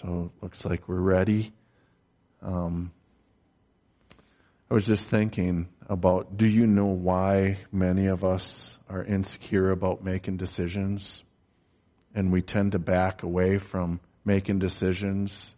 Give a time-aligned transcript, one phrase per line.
[0.00, 1.52] So it looks like we're ready.
[2.40, 2.90] Um,
[4.70, 10.02] I was just thinking about do you know why many of us are insecure about
[10.02, 11.22] making decisions?
[12.14, 15.54] And we tend to back away from making decisions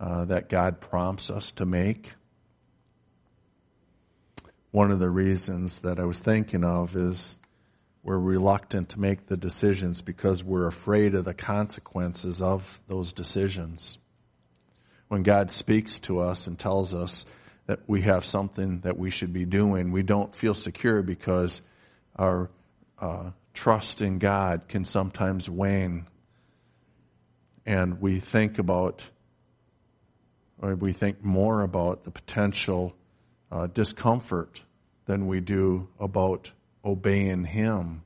[0.00, 2.12] uh, that God prompts us to make.
[4.72, 7.36] One of the reasons that I was thinking of is
[8.02, 13.98] we're reluctant to make the decisions because we're afraid of the consequences of those decisions.
[15.08, 17.26] When God speaks to us and tells us
[17.66, 21.60] that we have something that we should be doing, we don't feel secure because
[22.16, 22.50] our
[23.00, 26.06] uh, trust in God can sometimes wane.
[27.66, 29.04] And we think about,
[30.62, 32.94] or we think more about the potential
[33.50, 34.62] uh, discomfort
[35.06, 36.52] than we do about
[36.84, 38.02] obeying Him.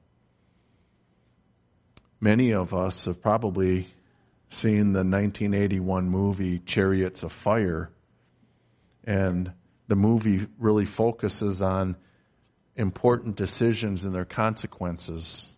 [2.21, 3.89] Many of us have probably
[4.49, 7.91] seen the 1981 movie Chariots of Fire,
[9.05, 9.53] and
[9.89, 11.97] the movie really focuses on
[12.77, 15.51] important decisions and their consequences.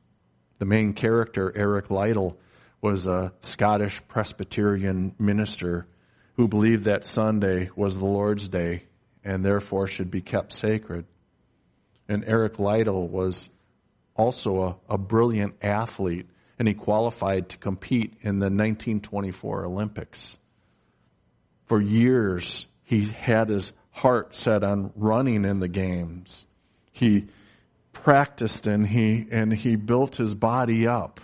[0.59, 2.39] The main character, Eric Liddell,
[2.81, 5.87] was a Scottish Presbyterian minister
[6.37, 8.85] who believed that Sunday was the Lord's Day
[9.23, 11.07] and therefore should be kept sacred.
[12.09, 13.51] And Eric Liddell was
[14.15, 20.39] also a, a brilliant athlete, and he qualified to compete in the 1924 Olympics.
[21.67, 26.47] For years, he had his heart set on running in the games.
[26.93, 27.29] He
[27.93, 31.21] practiced and he, and he built his body up.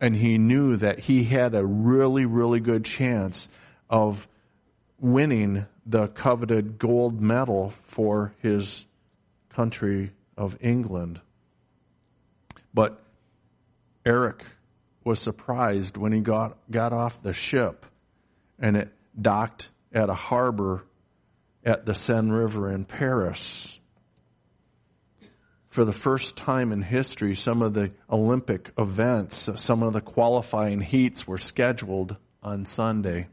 [0.00, 3.48] And he knew that he had a really, really good chance
[3.90, 4.26] of
[4.98, 8.84] winning the coveted gold medal for his
[9.50, 11.20] country of England.
[12.72, 12.98] But
[14.06, 14.42] Eric
[15.04, 17.84] was surprised when he got, got off the ship
[18.58, 20.82] and it docked at a harbor
[21.62, 23.78] at the Seine River in Paris.
[25.68, 30.80] For the first time in history, some of the Olympic events, some of the qualifying
[30.80, 33.26] heats were scheduled on Sunday,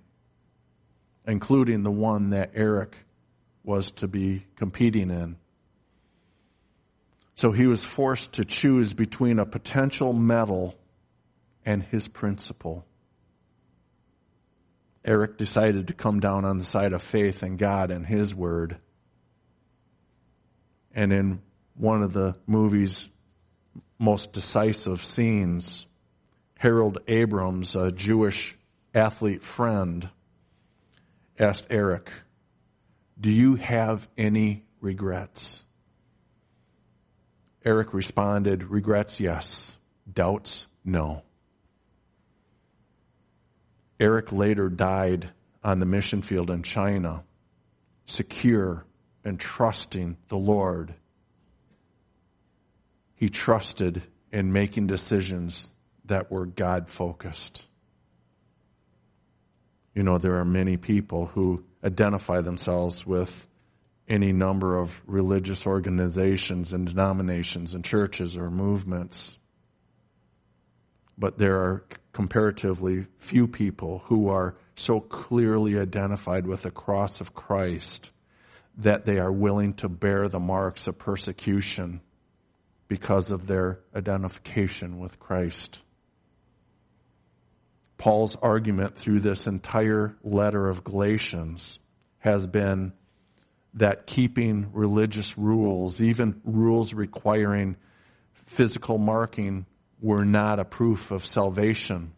[1.26, 2.98] including the one that Eric
[3.64, 5.38] was to be competing in.
[7.38, 10.74] So he was forced to choose between a potential medal
[11.64, 12.84] and his principle.
[15.06, 18.78] Eric decided to come down on the side of faith in God and His Word.
[20.94, 21.42] And in
[21.75, 23.08] one of the movie's
[24.00, 25.86] most decisive scenes,
[26.58, 28.58] Harold Abrams, a Jewish
[28.96, 30.09] athlete friend,
[31.40, 32.12] asked Eric,
[33.18, 35.64] Do you have any regrets?
[37.68, 39.76] Eric responded, Regrets, yes.
[40.12, 41.22] Doubts, no.
[44.00, 45.32] Eric later died
[45.66, 47.26] on the mission field in China,
[48.06, 48.86] secure
[49.26, 50.94] and trusting the Lord.
[53.16, 54.02] He trusted
[54.32, 55.70] in making decisions
[56.06, 57.66] that were God focused.
[59.94, 63.47] You know, there are many people who identify themselves with
[64.07, 69.38] any number of religious organizations and denominations and churches or movements.
[71.18, 77.34] But there are comparatively few people who are so clearly identified with the cross of
[77.34, 78.12] Christ
[78.78, 82.01] that they are willing to bear the marks of persecution
[82.88, 85.81] because of their identification with Christ.
[87.97, 91.79] Paul's argument through this entire letter of Galatians
[92.19, 92.94] has been
[93.78, 97.76] that keeping religious rules, even rules requiring
[98.46, 99.66] physical marking,
[100.02, 102.12] were not a proof of salvation.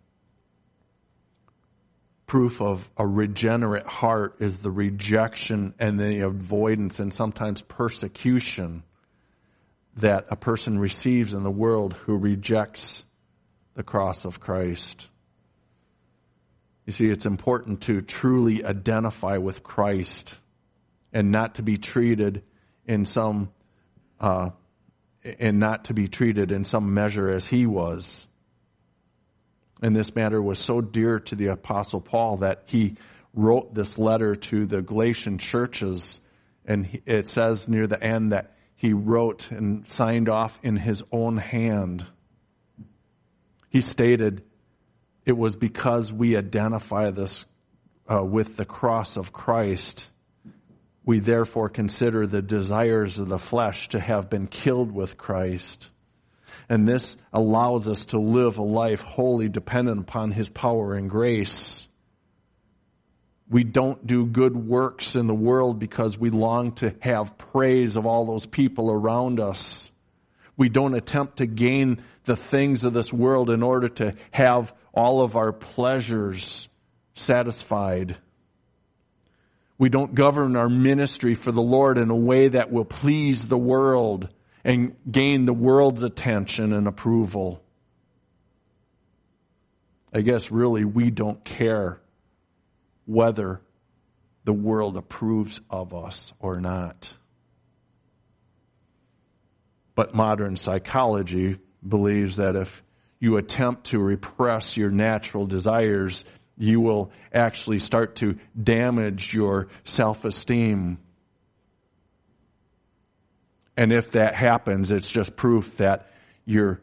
[2.27, 8.83] Proof of a regenerate heart is the rejection and the avoidance and sometimes persecution
[9.97, 13.03] that a person receives in the world who rejects
[13.73, 15.09] the cross of Christ.
[16.85, 20.39] You see, it's important to truly identify with Christ
[21.13, 22.43] and not to be treated
[22.85, 23.49] in some
[24.19, 24.49] uh,
[25.39, 28.27] and not to be treated in some measure as he was.
[29.81, 32.95] And this matter was so dear to the apostle Paul that he
[33.33, 36.19] wrote this letter to the Galatian churches
[36.65, 41.37] and it says near the end that he wrote and signed off in his own
[41.37, 42.05] hand.
[43.69, 44.43] He stated,
[45.25, 47.45] it was because we identify this
[48.11, 50.09] uh, with the cross of Christ
[51.05, 55.89] we therefore consider the desires of the flesh to have been killed with Christ.
[56.67, 61.87] And this allows us to live a life wholly dependent upon His power and grace.
[63.49, 68.05] We don't do good works in the world because we long to have praise of
[68.05, 69.91] all those people around us.
[70.55, 75.23] We don't attempt to gain the things of this world in order to have all
[75.23, 76.69] of our pleasures
[77.15, 78.17] satisfied.
[79.79, 83.57] We don't govern our ministry for the Lord in a way that will please the
[83.57, 84.27] world
[84.63, 87.63] and gain the world's attention and approval.
[90.13, 92.01] I guess really we don't care
[93.05, 93.61] whether
[94.43, 97.15] the world approves of us or not.
[99.95, 102.83] But modern psychology believes that if
[103.19, 106.25] you attempt to repress your natural desires,
[106.59, 110.99] you will actually start to damage your self esteem.
[113.75, 116.11] And if that happens, it's just proof that
[116.45, 116.77] you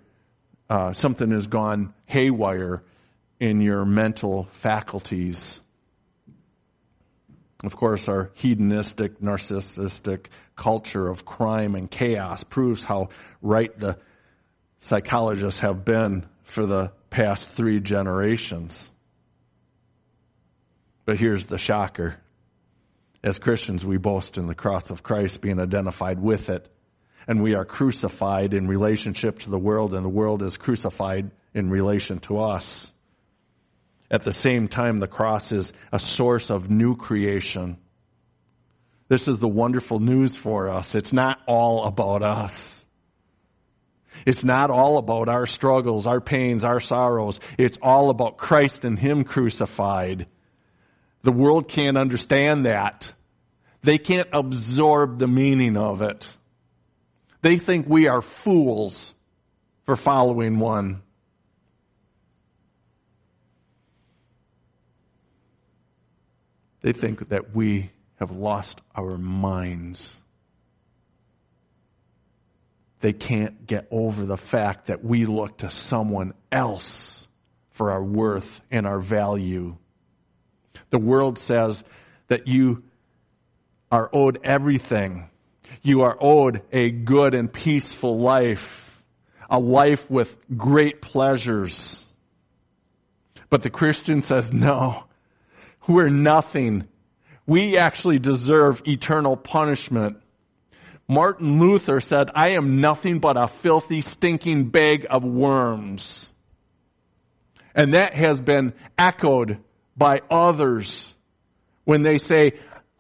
[0.68, 2.82] uh, something has gone haywire
[3.38, 5.60] in your mental faculties.
[7.62, 10.26] Of course, our hedonistic, narcissistic
[10.56, 13.10] culture of crime and chaos proves how
[13.42, 13.98] right the
[14.80, 18.90] psychologists have been for the past three generations.
[21.06, 22.16] But here's the shocker.
[23.24, 26.68] As Christians, we boast in the cross of Christ being identified with it.
[27.26, 31.70] And we are crucified in relationship to the world, and the world is crucified in
[31.70, 32.92] relation to us.
[34.10, 37.78] At the same time, the cross is a source of new creation.
[39.08, 40.94] This is the wonderful news for us.
[40.94, 42.84] It's not all about us.
[44.24, 47.40] It's not all about our struggles, our pains, our sorrows.
[47.58, 50.26] It's all about Christ and Him crucified.
[51.26, 53.12] The world can't understand that.
[53.82, 56.28] They can't absorb the meaning of it.
[57.42, 59.12] They think we are fools
[59.86, 61.02] for following one.
[66.82, 67.90] They think that we
[68.20, 70.16] have lost our minds.
[73.00, 77.26] They can't get over the fact that we look to someone else
[77.70, 79.76] for our worth and our value.
[80.90, 81.84] The world says
[82.28, 82.82] that you
[83.90, 85.28] are owed everything.
[85.82, 89.02] You are owed a good and peaceful life,
[89.48, 92.04] a life with great pleasures.
[93.48, 95.04] But the Christian says, no,
[95.86, 96.88] we're nothing.
[97.46, 100.18] We actually deserve eternal punishment.
[101.08, 106.32] Martin Luther said, I am nothing but a filthy, stinking bag of worms.
[107.74, 109.58] And that has been echoed
[109.96, 111.14] by others
[111.84, 112.52] when they say,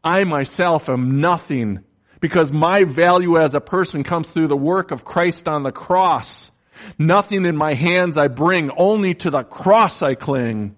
[0.02, 1.84] I myself am nothing
[2.20, 6.50] because my value as a person comes through the work of Christ on the cross.
[6.98, 10.76] Nothing in my hands I bring, only to the cross I cling.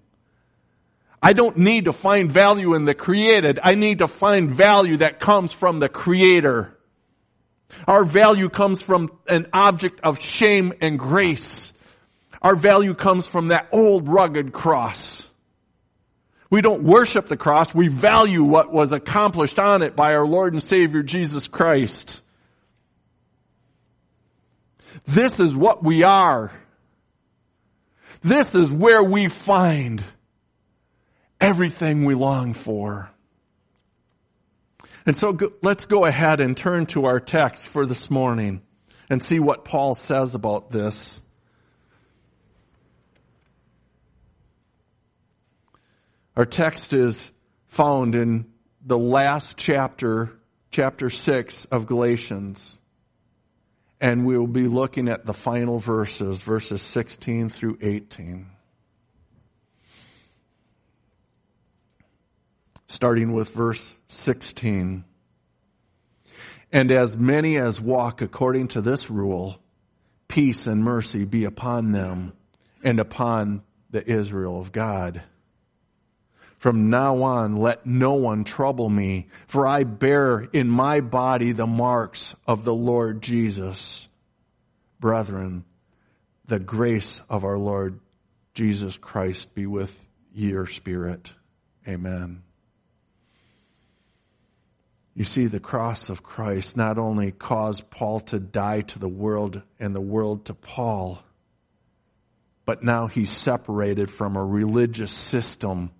[1.21, 3.59] I don't need to find value in the created.
[3.61, 6.77] I need to find value that comes from the creator.
[7.87, 11.73] Our value comes from an object of shame and grace.
[12.41, 15.28] Our value comes from that old rugged cross.
[16.49, 17.75] We don't worship the cross.
[17.75, 22.23] We value what was accomplished on it by our Lord and Savior Jesus Christ.
[25.05, 26.51] This is what we are.
[28.21, 30.03] This is where we find
[31.39, 33.09] everything we long for.
[35.05, 38.61] And so go, let's go ahead and turn to our text for this morning
[39.09, 41.21] and see what Paul says about this.
[46.35, 47.31] Our text is
[47.67, 48.45] found in
[48.85, 50.31] the last chapter,
[50.71, 52.79] chapter 6 of Galatians.
[54.01, 58.47] And we'll be looking at the final verses, verses 16 through 18.
[62.89, 65.05] starting with verse 16.
[66.71, 69.57] And as many as walk according to this rule,
[70.27, 72.33] peace and mercy be upon them
[72.83, 75.23] and upon the Israel of God.
[76.59, 81.65] From now on, let no one trouble me, for I bear in my body the
[81.65, 84.07] marks of the Lord Jesus.
[84.99, 85.63] Brethren,
[86.45, 88.01] the grace of our Lord
[88.53, 91.31] Jesus Christ be with your spirit.
[91.87, 92.43] Amen.
[95.15, 99.61] You see, the cross of Christ not only caused Paul to die to the world
[99.79, 101.23] and the world to Paul,
[102.65, 105.91] but now he's separated from a religious system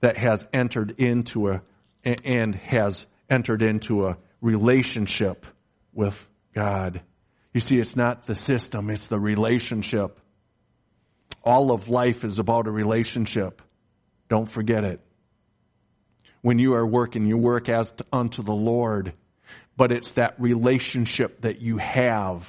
[0.00, 1.62] that has entered into a,
[2.04, 5.46] and has entered into a relationship
[5.92, 7.00] with God.
[7.52, 10.20] You see, it's not the system, it's the relationship.
[11.42, 13.62] All of life is about a relationship.
[14.28, 15.00] Don't forget it.
[16.46, 19.12] when you are working, you work as unto the Lord.
[19.76, 22.48] But it's that relationship that you have,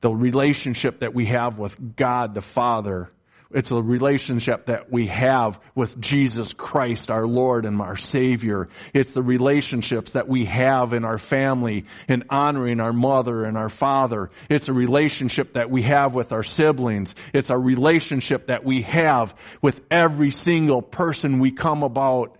[0.00, 3.10] the relationship that we have with God the Father
[3.52, 8.68] it's a relationship that we have with Jesus Christ, our Lord and our Savior.
[8.92, 13.68] It's the relationships that we have in our family in honoring our mother and our
[13.68, 14.30] father.
[14.50, 17.14] It's a relationship that we have with our siblings.
[17.32, 22.38] It's a relationship that we have with every single person we come about.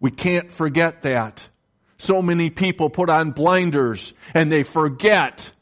[0.00, 1.48] We can't forget that.
[1.96, 5.52] So many people put on blinders and they forget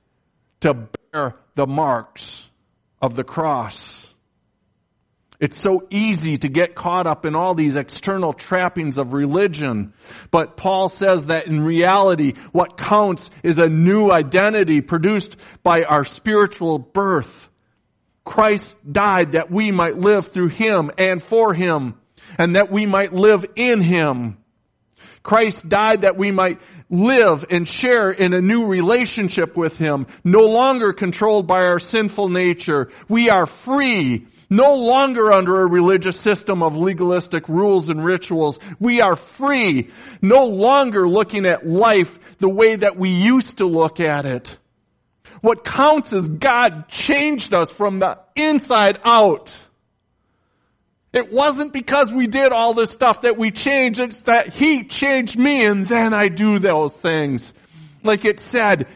[0.61, 2.46] to bear the marks
[3.01, 4.15] of the cross.
[5.39, 9.93] It's so easy to get caught up in all these external trappings of religion.
[10.31, 16.05] But Paul says that in reality, what counts is a new identity produced by our
[16.05, 17.51] spiritual birth.
[18.25, 21.95] Christ died that we might live through Him and for Him,
[22.39, 24.39] and that we might live in Him.
[25.27, 30.43] Christ died that we might live and share in a new relationship with Him, no
[30.43, 32.93] longer controlled by our sinful nature.
[33.09, 38.61] We are free, no longer under a religious system of legalistic rules and rituals.
[38.79, 39.91] We are free,
[40.23, 44.57] no longer looking at life the way that we used to look at it.
[45.41, 49.59] What counts is God changed us from the inside out.
[51.17, 54.01] It wasn't because we did all this stuff that we changed.
[54.01, 57.55] It's that He changed me and then I do those things.
[58.03, 58.87] Like it said,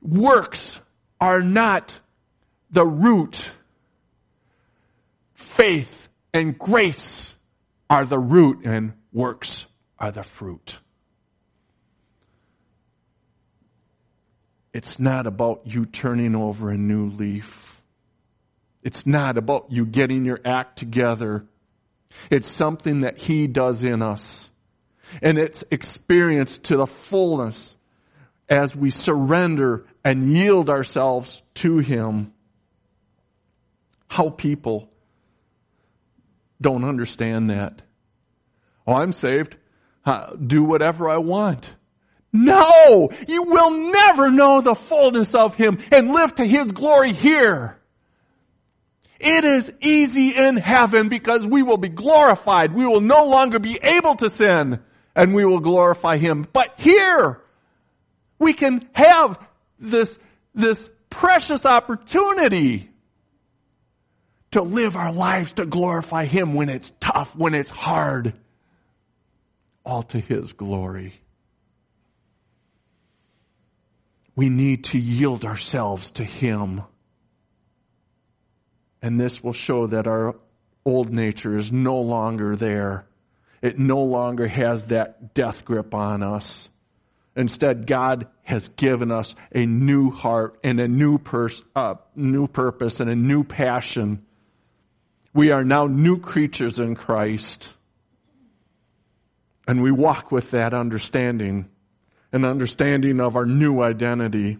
[0.00, 0.80] works
[1.20, 1.98] are not
[2.70, 3.50] the root.
[5.34, 7.36] Faith and grace
[7.90, 9.66] are the root and works
[9.98, 10.78] are the fruit.
[14.72, 17.77] It's not about you turning over a new leaf.
[18.88, 21.44] It's not about you getting your act together.
[22.30, 24.50] It's something that He does in us.
[25.20, 27.76] And it's experienced to the fullness
[28.48, 32.32] as we surrender and yield ourselves to Him.
[34.08, 34.88] How people
[36.58, 37.82] don't understand that.
[38.86, 39.54] Oh, I'm saved.
[40.46, 41.74] Do whatever I want.
[42.32, 43.10] No!
[43.28, 47.77] You will never know the fullness of Him and live to His glory here.
[49.18, 52.72] It is easy in heaven because we will be glorified.
[52.72, 54.80] We will no longer be able to sin
[55.16, 56.46] and we will glorify Him.
[56.52, 57.40] But here,
[58.38, 59.38] we can have
[59.78, 60.18] this,
[60.54, 62.90] this precious opportunity
[64.52, 68.34] to live our lives to glorify Him when it's tough, when it's hard,
[69.84, 71.20] all to His glory.
[74.36, 76.82] We need to yield ourselves to Him.
[79.02, 80.36] And this will show that our
[80.84, 83.06] old nature is no longer there.
[83.62, 86.68] It no longer has that death grip on us.
[87.36, 92.98] Instead, God has given us a new heart and a new, pers- uh, new purpose
[92.98, 94.24] and a new passion.
[95.32, 97.74] We are now new creatures in Christ.
[99.68, 101.68] And we walk with that understanding,
[102.32, 104.58] an understanding of our new identity.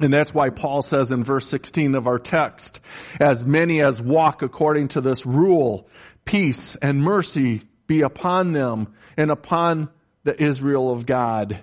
[0.00, 2.80] And that's why Paul says in verse 16 of our text,
[3.20, 5.88] as many as walk according to this rule,
[6.24, 9.88] peace and mercy be upon them and upon
[10.24, 11.62] the Israel of God.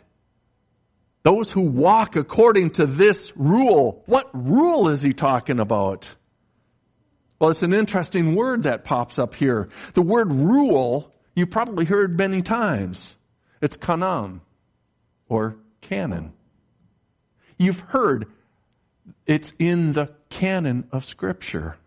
[1.23, 6.13] Those who walk according to this rule, what rule is he talking about?
[7.37, 9.69] Well, it's an interesting word that pops up here.
[9.93, 13.15] The word rule, you've probably heard many times.
[13.61, 14.41] It's kanon
[15.27, 16.33] or canon.
[17.61, 18.25] You've heard
[19.27, 21.77] it's in the canon of Scripture.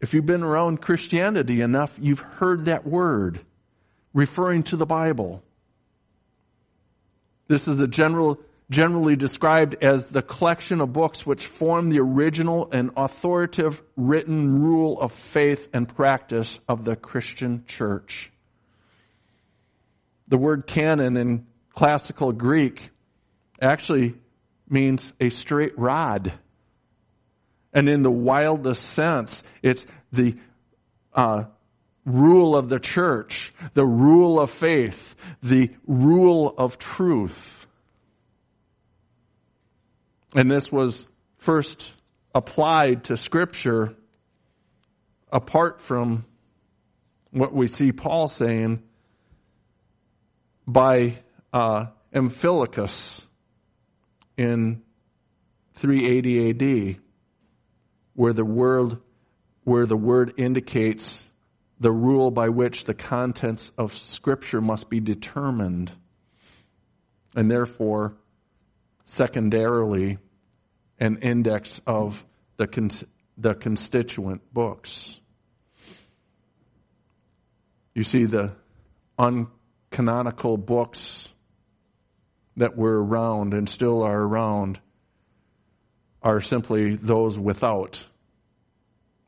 [0.00, 3.38] If you've been around Christianity enough, you've heard that word
[4.12, 5.40] referring to the Bible.
[7.46, 12.90] This is general, generally described as the collection of books which form the original and
[12.96, 18.32] authoritative written rule of faith and practice of the Christian church.
[20.26, 22.90] The word canon in classical Greek
[23.60, 24.14] actually
[24.68, 26.32] means a straight rod.
[27.72, 30.36] And in the wildest sense, it's the
[31.12, 31.44] uh,
[32.04, 37.66] rule of the church, the rule of faith, the rule of truth.
[40.34, 41.06] And this was
[41.38, 41.92] first
[42.34, 43.94] applied to Scripture
[45.30, 46.24] apart from
[47.30, 48.82] what we see Paul saying
[50.66, 51.18] by
[51.52, 53.26] uh, Amphilochius
[54.36, 54.82] in
[55.74, 56.96] 380 AD,
[58.14, 58.98] where the word
[59.64, 61.28] where the word indicates
[61.80, 65.90] the rule by which the contents of Scripture must be determined,
[67.34, 68.14] and therefore,
[69.04, 70.18] secondarily,
[71.00, 72.24] an index of
[72.56, 75.18] the, the constituent books.
[77.94, 78.52] You see, the
[79.18, 81.28] uncanonical books
[82.56, 84.80] that were around and still are around
[86.22, 88.04] are simply those without,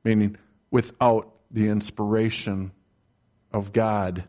[0.02, 0.37] meaning
[0.71, 2.73] without the inspiration
[3.52, 4.25] of God.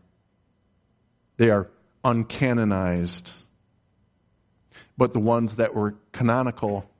[1.36, 1.70] They are
[2.04, 3.32] uncanonized.
[4.96, 6.90] But the ones that were canonical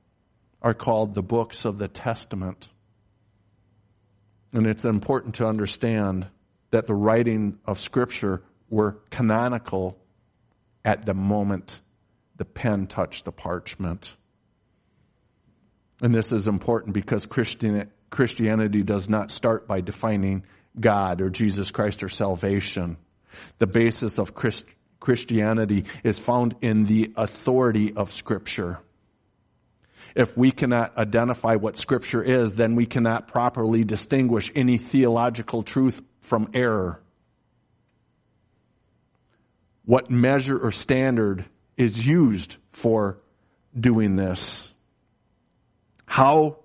[0.61, 2.69] are called the books of the Testament.
[4.53, 6.27] And it's important to understand
[6.71, 9.97] that the writing of Scripture were canonical
[10.83, 11.79] at the moment
[12.39, 14.15] the pen touched the parchment.
[16.01, 20.43] And this is important because Christian, Christianity does not start by defining
[20.79, 22.95] God or Jesus Christ or salvation.
[23.57, 24.63] The basis of Christ,
[25.01, 28.79] Christianity is found in the authority of Scripture.
[30.15, 36.01] If we cannot identify what Scripture is, then we cannot properly distinguish any theological truth
[36.21, 37.01] from error.
[39.83, 41.43] What measure or standard
[41.79, 43.17] is used for
[43.77, 44.71] doing this?
[46.05, 46.57] How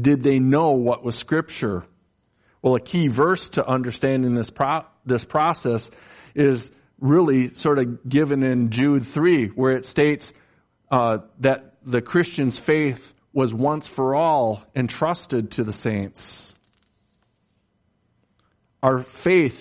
[0.00, 1.84] did they know what was scripture?
[2.62, 5.90] Well, a key verse to understanding this pro- this process
[6.34, 10.32] is really sort of given in Jude 3, where it states
[10.90, 16.54] uh, that the Christian's faith was once for all entrusted to the saints.
[18.82, 19.58] Our faith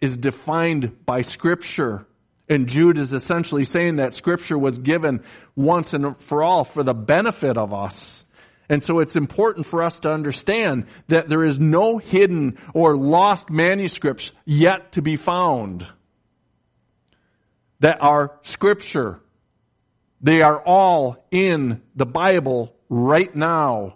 [0.00, 2.06] is defined by Scripture.
[2.48, 5.22] And Jude is essentially saying that Scripture was given
[5.54, 8.24] once and for all for the benefit of us.
[8.70, 13.48] And so it's important for us to understand that there is no hidden or lost
[13.50, 15.86] manuscripts yet to be found
[17.80, 19.20] that are scripture.
[20.20, 23.94] They are all in the Bible right now.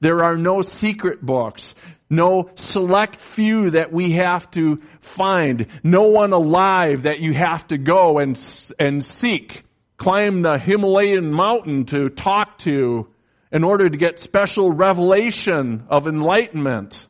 [0.00, 1.74] There are no secret books,
[2.10, 7.78] no select few that we have to find, no one alive that you have to
[7.78, 8.38] go and,
[8.78, 9.64] and seek,
[9.96, 13.08] climb the Himalayan mountain to talk to,
[13.50, 17.06] in order to get special revelation of enlightenment.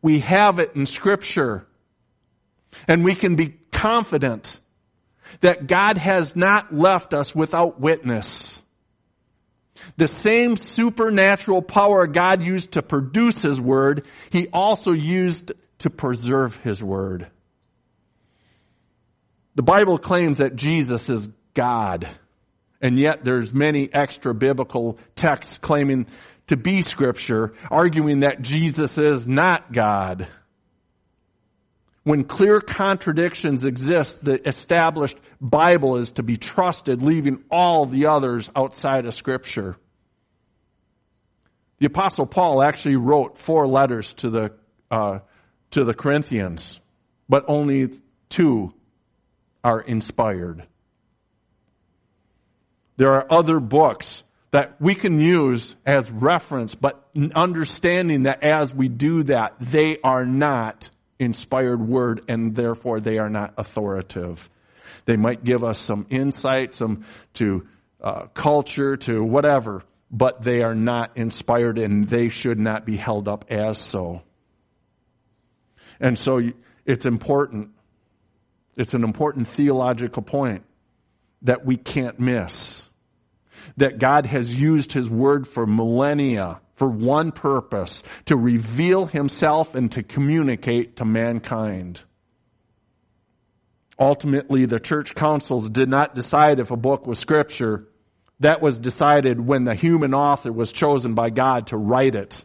[0.00, 1.66] We have it in scripture.
[2.86, 4.58] And we can be confident
[5.40, 8.62] that God has not left us without witness.
[9.96, 16.56] The same supernatural power God used to produce His Word, He also used to preserve
[16.56, 17.28] His Word.
[19.54, 22.08] The Bible claims that Jesus is God.
[22.80, 26.06] And yet there's many extra biblical texts claiming
[26.46, 30.28] to be scripture, arguing that Jesus is not God.
[32.08, 38.48] When clear contradictions exist, the established Bible is to be trusted, leaving all the others
[38.56, 39.76] outside of scripture.
[41.80, 44.52] The apostle Paul actually wrote four letters to the,
[44.90, 45.18] uh,
[45.72, 46.80] to the Corinthians,
[47.28, 47.90] but only
[48.30, 48.72] two
[49.62, 50.66] are inspired.
[52.96, 58.88] There are other books that we can use as reference, but understanding that as we
[58.88, 64.48] do that, they are not inspired word and therefore they are not authoritative.
[65.04, 67.04] They might give us some insight, some
[67.34, 67.66] to
[68.00, 73.28] uh, culture, to whatever, but they are not inspired and they should not be held
[73.28, 74.22] up as so.
[76.00, 76.40] And so
[76.86, 77.70] it's important.
[78.76, 80.64] It's an important theological point
[81.42, 82.87] that we can't miss
[83.76, 89.90] that God has used His Word for millennia for one purpose, to reveal Himself and
[89.92, 92.00] to communicate to mankind.
[93.98, 97.88] Ultimately, the church councils did not decide if a book was scripture.
[98.40, 102.44] That was decided when the human author was chosen by God to write it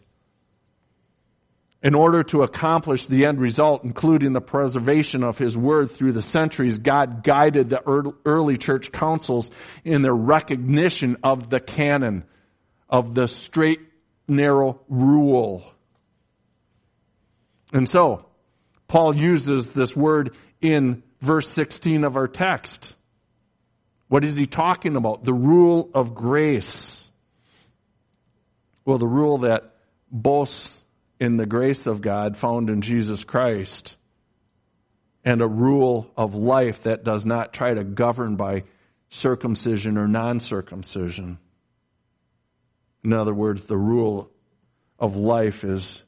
[1.83, 6.21] in order to accomplish the end result, including the preservation of His Word through the
[6.21, 7.81] centuries, God guided the
[8.25, 9.51] early church councils
[9.83, 12.23] in their recognition of the canon,
[12.89, 13.81] of the straight,
[14.29, 15.65] narrow rule.
[17.73, 18.27] And so,
[18.87, 22.95] Paul uses this word in verse 16 of our text.
[24.07, 25.25] What is he talking about?
[25.25, 27.11] The rule of grace.
[28.85, 29.73] Well, the rule that
[30.11, 30.82] boasts
[31.23, 33.95] in the grace of God found in Jesus Christ
[35.23, 38.65] and a rule of life that does not try to govern by
[39.07, 41.39] circumcision or non circumcision.
[43.05, 44.31] In other words, the rule
[44.99, 46.03] of life is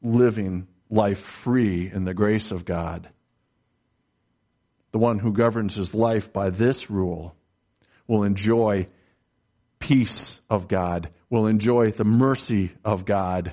[0.00, 3.06] living life free in the grace of God.
[4.92, 7.36] The one who governs his life by this rule
[8.06, 8.88] will enjoy
[9.78, 13.52] peace of God, will enjoy the mercy of God.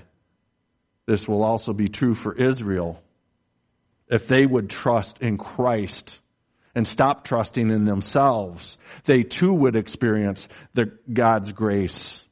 [1.05, 3.01] This will also be true for Israel.
[4.07, 6.19] If they would trust in Christ
[6.73, 12.25] and stop trusting in themselves, they too would experience the God's grace.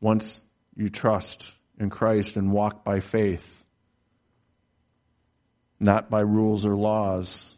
[0.00, 0.44] Once
[0.76, 3.64] you trust in Christ and walk by faith,
[5.78, 7.54] not by rules or laws,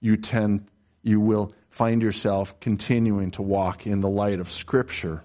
[0.00, 0.66] you tend,
[1.02, 5.24] you will find yourself continuing to walk in the light of Scripture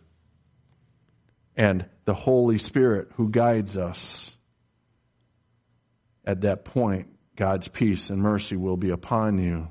[1.56, 4.34] and the Holy Spirit who guides us.
[6.26, 9.68] At that point, God's peace and mercy will be upon you.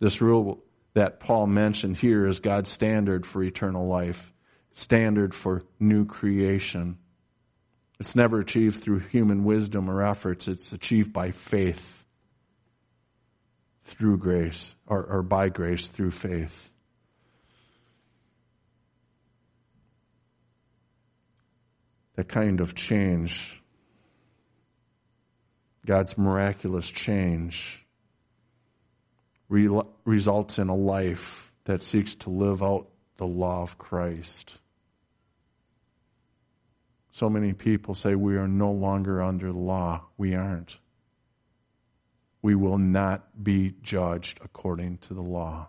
[0.00, 4.32] This rule that Paul mentioned here is God's standard for eternal life,
[4.72, 6.96] standard for new creation.
[8.00, 12.06] It's never achieved through human wisdom or efforts, it's achieved by faith
[13.84, 16.70] through grace, or, or by grace through faith.
[22.18, 23.62] That kind of change,
[25.86, 27.86] God's miraculous change,
[29.48, 34.58] re- results in a life that seeks to live out the law of Christ.
[37.12, 40.02] So many people say we are no longer under the law.
[40.16, 40.76] We aren't
[42.42, 45.68] we will not be judged according to the law.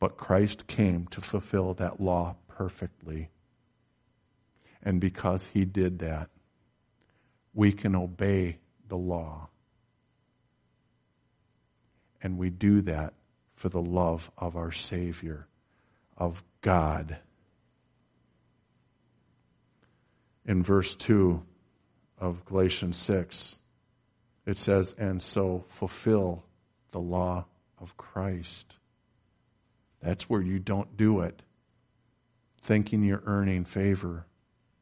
[0.00, 3.28] But Christ came to fulfill that law perfectly.
[4.82, 6.28] And because he did that,
[7.54, 9.48] we can obey the law.
[12.22, 13.14] And we do that
[13.54, 15.46] for the love of our Savior,
[16.16, 17.16] of God.
[20.44, 21.42] In verse 2
[22.18, 23.58] of Galatians 6,
[24.46, 26.42] it says, and so fulfill
[26.90, 27.44] the law
[27.80, 28.76] of Christ.
[30.00, 31.42] That's where you don't do it
[32.62, 34.24] thinking you're earning favor.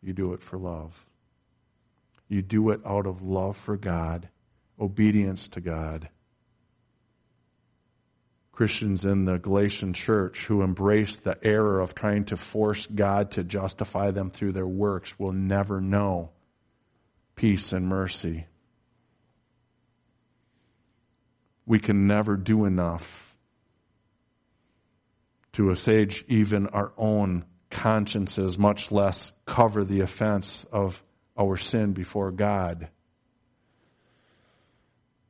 [0.02, 0.94] You do it for love.
[2.28, 4.28] You do it out of love for God,
[4.78, 6.08] obedience to God.
[8.52, 13.44] Christians in the Galatian church who embrace the error of trying to force God to
[13.44, 16.30] justify them through their works will never know
[17.36, 18.46] peace and mercy.
[21.70, 23.36] we can never do enough
[25.52, 31.02] to assuage even our own consciences, much less cover the offense of
[31.38, 32.88] our sin before God.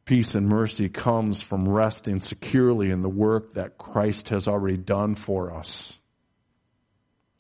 [0.05, 5.15] Peace and mercy comes from resting securely in the work that Christ has already done
[5.15, 5.97] for us.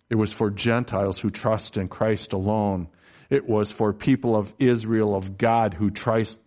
[0.08, 2.88] It was for Gentiles who trust in Christ alone.
[3.28, 6.38] It was for people of Israel of God who trust,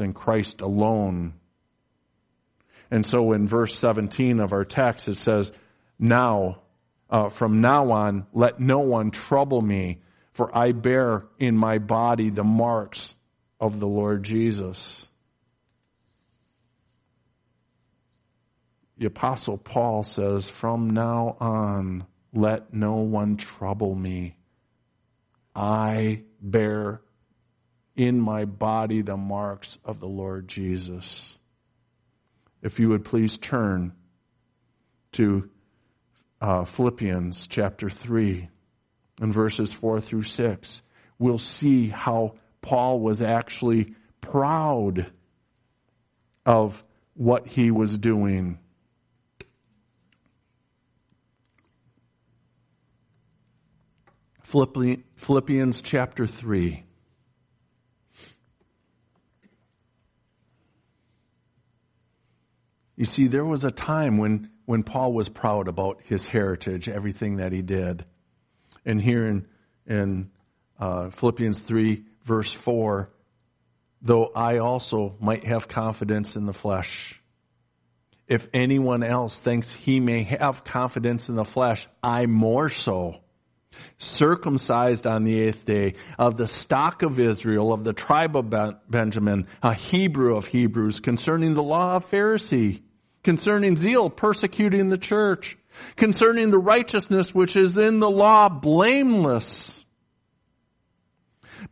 [0.00, 1.34] in Christ alone.
[2.90, 5.52] And so in verse 17 of our text, it says,
[5.98, 6.62] Now,
[7.10, 10.00] uh, from now on, let no one trouble me,
[10.32, 13.14] for I bear in my body the marks
[13.58, 15.06] of the Lord Jesus.
[18.98, 24.36] The Apostle Paul says, From now on, let no one trouble me.
[25.54, 27.00] I bear
[27.96, 31.36] in my body the marks of the Lord Jesus
[32.62, 33.92] if you would please turn
[35.12, 35.48] to
[36.40, 38.48] uh, Philippians chapter 3
[39.20, 40.82] and verses 4 through 6,
[41.18, 45.10] we'll see how Paul was actually proud
[46.46, 46.82] of
[47.14, 48.58] what he was doing.
[54.42, 56.84] Philippians chapter 3.
[62.96, 67.38] You see, there was a time when, when Paul was proud about his heritage, everything
[67.38, 68.04] that he did.
[68.86, 69.48] And here in,
[69.84, 70.30] in
[70.78, 73.10] uh, Philippians 3, verse 4,
[74.00, 77.20] though I also might have confidence in the flesh.
[78.28, 83.16] If anyone else thinks he may have confidence in the flesh, I more so.
[83.98, 88.54] Circumcised on the eighth day, of the stock of Israel, of the tribe of
[88.88, 92.82] Benjamin, a Hebrew of Hebrews, concerning the law of Pharisee
[93.22, 95.56] concerning zeal, persecuting the church,
[95.96, 99.84] concerning the righteousness which is in the law, blameless.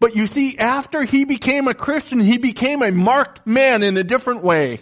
[0.00, 4.04] But you see, after he became a Christian, he became a marked man in a
[4.04, 4.80] different way.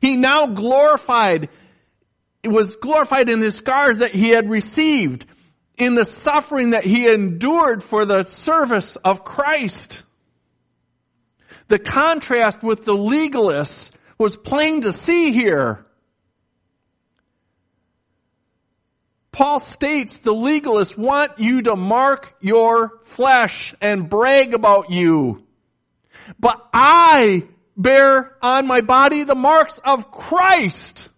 [0.00, 1.48] He now glorified,
[2.44, 5.26] was glorified in his scars that he had received.
[5.76, 10.02] in the suffering that he endured for the service of Christ.
[11.68, 15.86] The contrast with the legalists was plain to see here.
[19.32, 25.42] Paul states the legalists want you to mark your flesh and brag about you.
[26.38, 31.10] But I bear on my body the marks of Christ.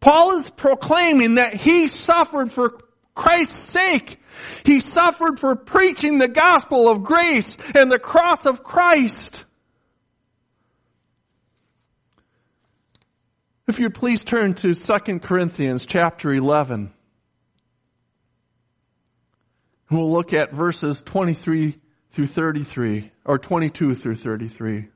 [0.00, 2.78] Paul is proclaiming that he suffered for
[3.14, 4.18] Christ's sake.
[4.64, 9.46] He suffered for preaching the gospel of grace and the cross of Christ.
[13.66, 16.92] If you'd please turn to 2 Corinthians chapter 11.
[19.90, 21.78] We'll look at verses 23
[22.10, 24.88] through 33, or 22 through 33.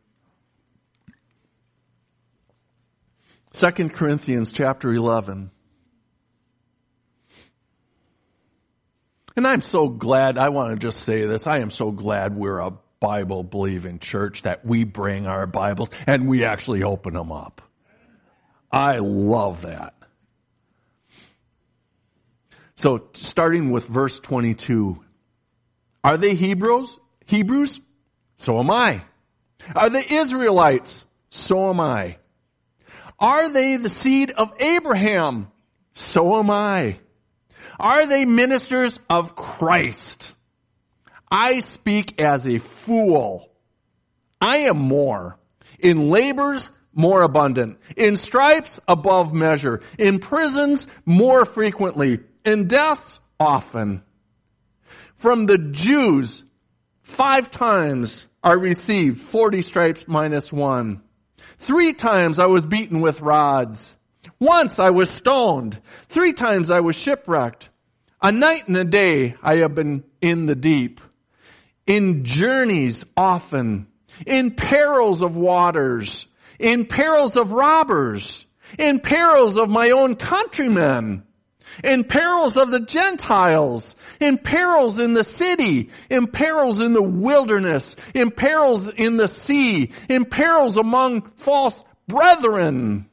[3.55, 5.51] 2 Corinthians chapter 11.
[9.35, 12.59] And I'm so glad, I want to just say this, I am so glad we're
[12.59, 17.68] a Bible believing church that we bring our Bibles and we actually open them up.
[18.71, 19.95] I love that.
[22.75, 25.03] So starting with verse 22.
[26.05, 26.99] Are they Hebrews?
[27.27, 27.81] Hebrews?
[28.37, 29.03] So am I.
[29.75, 31.05] Are they Israelites?
[31.31, 32.19] So am I.
[33.19, 35.49] Are they the seed of Abraham?
[35.95, 37.01] So am I.
[37.81, 40.35] Are they ministers of Christ?
[41.31, 43.51] I speak as a fool.
[44.41, 45.39] I am more.
[45.79, 47.79] In labors, more abundant.
[47.97, 49.81] In stripes, above measure.
[49.99, 52.19] In prisons, more frequently.
[52.45, 54.03] In deaths, often.
[55.17, 56.45] From the Jews,
[57.03, 61.03] five times I received 40 stripes minus one.
[61.59, 63.95] Three times I was beaten with rods.
[64.41, 65.81] Once I was stoned.
[66.09, 67.71] Three times I was shipwrecked.
[68.21, 71.01] A night and a day I have been in the deep.
[71.87, 73.87] In journeys often.
[74.27, 76.27] In perils of waters
[76.59, 78.47] in perils of robbers,
[78.79, 81.23] in perils of my own countrymen,
[81.85, 87.94] in perils of the Gentiles, in perils in the city, in perils in the wilderness,
[88.14, 93.07] in perils in the sea, in perils among false brethren,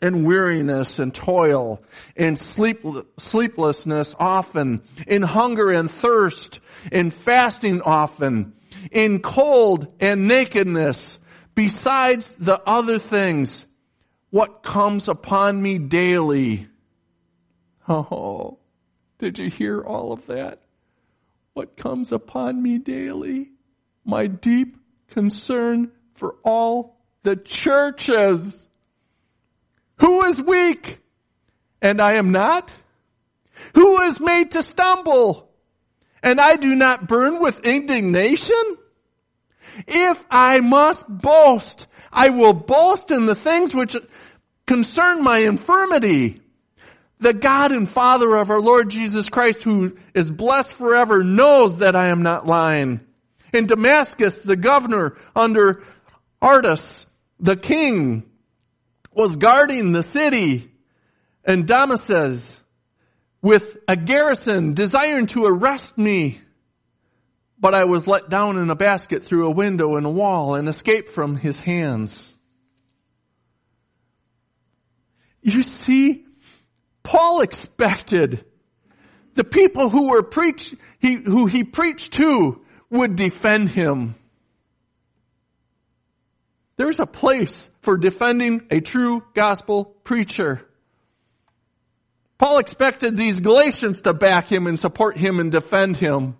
[0.00, 1.82] in weariness and toil,
[2.14, 2.84] in sleep,
[3.18, 6.60] sleeplessness often, in hunger and thirst,
[6.92, 8.52] in fasting often,
[8.90, 11.18] in cold and nakedness,
[11.56, 13.66] besides the other things,
[14.30, 16.68] what comes upon me daily.
[17.88, 18.58] Oh,
[19.18, 20.60] did you hear all of that?
[21.54, 23.50] What comes upon me daily?
[24.04, 24.76] My deep
[25.08, 28.66] concern for all the churches.
[29.98, 31.00] Who is weak?
[31.80, 32.70] And I am not?
[33.74, 35.48] Who is made to stumble?
[36.22, 38.76] And I do not burn with indignation?
[39.86, 43.96] If I must boast, I will boast in the things which
[44.66, 46.40] concern my infirmity.
[47.18, 51.96] The God and Father of our Lord Jesus Christ, who is blessed forever, knows that
[51.96, 53.00] I am not lying.
[53.52, 55.82] In Damascus, the governor under
[56.42, 57.06] Aretas,
[57.40, 58.24] the king,
[59.12, 60.70] was guarding the city,
[61.42, 62.62] and Damascus,
[63.40, 66.40] with a garrison, desiring to arrest me
[67.58, 70.68] but I was let down in a basket through a window in a wall and
[70.68, 72.32] escaped from his hands.
[75.42, 76.26] You see,
[77.02, 78.44] Paul expected
[79.34, 84.16] the people who were preach, he, who he preached to would defend him.
[86.76, 90.62] There's a place for defending a true gospel preacher.
[92.38, 96.36] Paul expected these Galatians to back him and support him and defend him.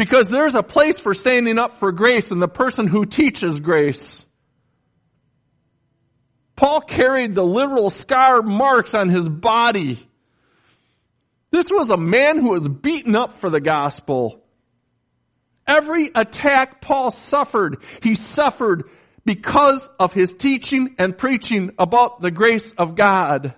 [0.00, 4.24] Because there's a place for standing up for grace and the person who teaches grace.
[6.56, 9.98] Paul carried the literal scar marks on his body.
[11.50, 14.42] This was a man who was beaten up for the gospel.
[15.66, 18.84] Every attack Paul suffered, he suffered
[19.26, 23.54] because of his teaching and preaching about the grace of God.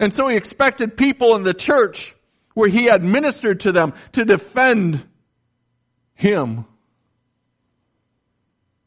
[0.00, 2.16] And so he expected people in the church
[2.54, 5.06] where he had ministered to them to defend
[6.16, 6.64] him.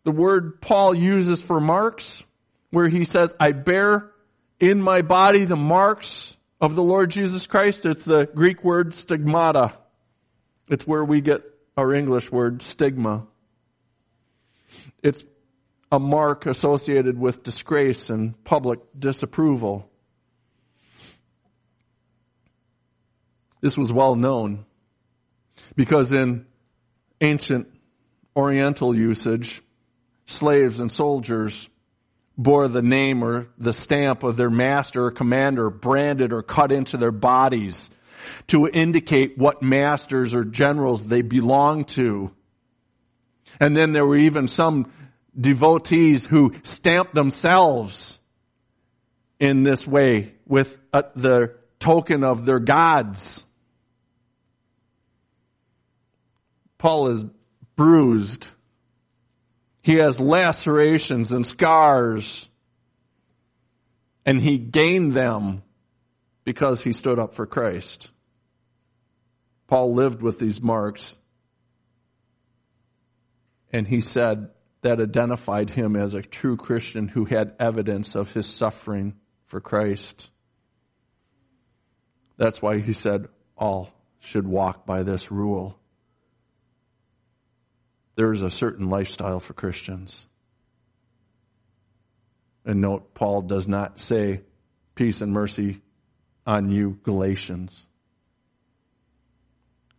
[0.04, 2.24] The word Paul uses for marks,
[2.72, 4.12] where he says, I bear
[4.60, 9.74] in my body the marks of the Lord Jesus Christ, it's the Greek word stigmata.
[10.68, 11.42] It's where we get
[11.78, 13.26] our English word stigma.
[15.02, 15.24] It's
[15.92, 19.90] a mark associated with disgrace and public disapproval.
[23.62, 24.66] This was well known
[25.76, 26.46] because in
[27.22, 27.68] ancient
[28.36, 29.62] Oriental usage,
[30.26, 31.68] slaves and soldiers
[32.38, 36.96] bore the name or the stamp of their master or commander branded or cut into
[36.96, 37.90] their bodies
[38.48, 42.32] to indicate what masters or generals they belonged to.
[43.60, 44.92] And then there were even some
[45.38, 48.20] devotees who stamped themselves
[49.40, 53.46] in this way with uh, the token of their gods.
[56.80, 57.24] Paul is
[57.76, 58.48] bruised.
[59.82, 62.50] He has lacerations and scars.
[64.26, 65.62] And he gained them
[66.44, 68.10] because he stood up for Christ.
[69.68, 71.16] Paul lived with these marks.
[73.72, 74.50] And he said
[74.82, 79.14] that identified him as a true Christian who had evidence of his suffering
[79.46, 80.30] for Christ.
[82.38, 83.90] That's why he said all
[84.20, 85.79] should walk by this rule.
[88.20, 90.28] There is a certain lifestyle for Christians.
[92.66, 94.42] And note, Paul does not say
[94.94, 95.80] peace and mercy
[96.46, 97.88] on you, Galatians.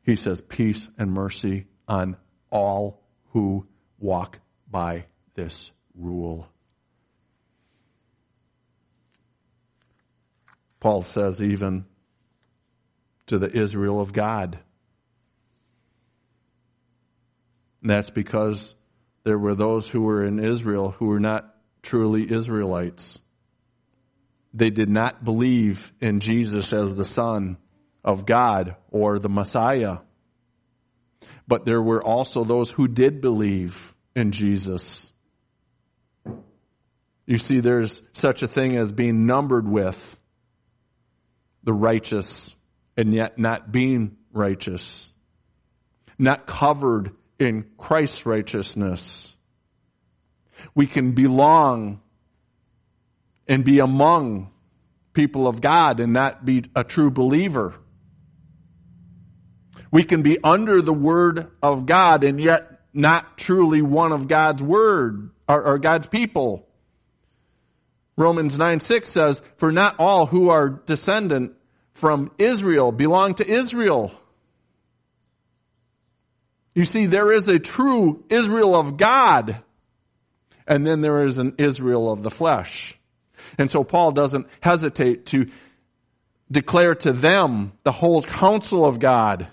[0.02, 2.18] He says peace and mercy on
[2.50, 3.00] all
[3.32, 3.66] who
[3.98, 4.38] walk
[4.70, 6.46] by this rule.
[10.78, 11.86] Paul says even
[13.28, 14.58] to the Israel of God.
[14.58, 14.66] And
[17.82, 18.74] that's because
[19.24, 23.18] there were those who were in Israel who were not truly Israelites.
[24.52, 27.56] They did not believe in Jesus as the Son
[28.04, 29.98] of God or the Messiah.
[31.46, 33.78] But there were also those who did believe
[34.14, 35.10] in Jesus.
[37.26, 39.98] You see, there's such a thing as being numbered with
[41.62, 42.54] the righteous
[42.96, 45.12] and yet not being righteous,
[46.18, 49.34] not covered in Christ's righteousness.
[50.74, 52.00] We can belong
[53.48, 54.50] and be among
[55.12, 57.74] people of God and not be a true believer.
[59.90, 64.62] We can be under the word of God and yet not truly one of God's
[64.62, 66.68] word or, or God's people.
[68.16, 71.54] Romans 9 6 says, For not all who are descendant
[71.94, 74.12] from Israel belong to Israel.
[76.80, 79.62] You see, there is a true Israel of God,
[80.66, 82.98] and then there is an Israel of the flesh.
[83.58, 85.50] And so Paul doesn't hesitate to
[86.50, 89.46] declare to them the whole counsel of God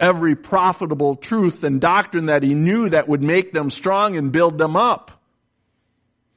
[0.00, 4.58] every profitable truth and doctrine that he knew that would make them strong and build
[4.58, 5.12] them up.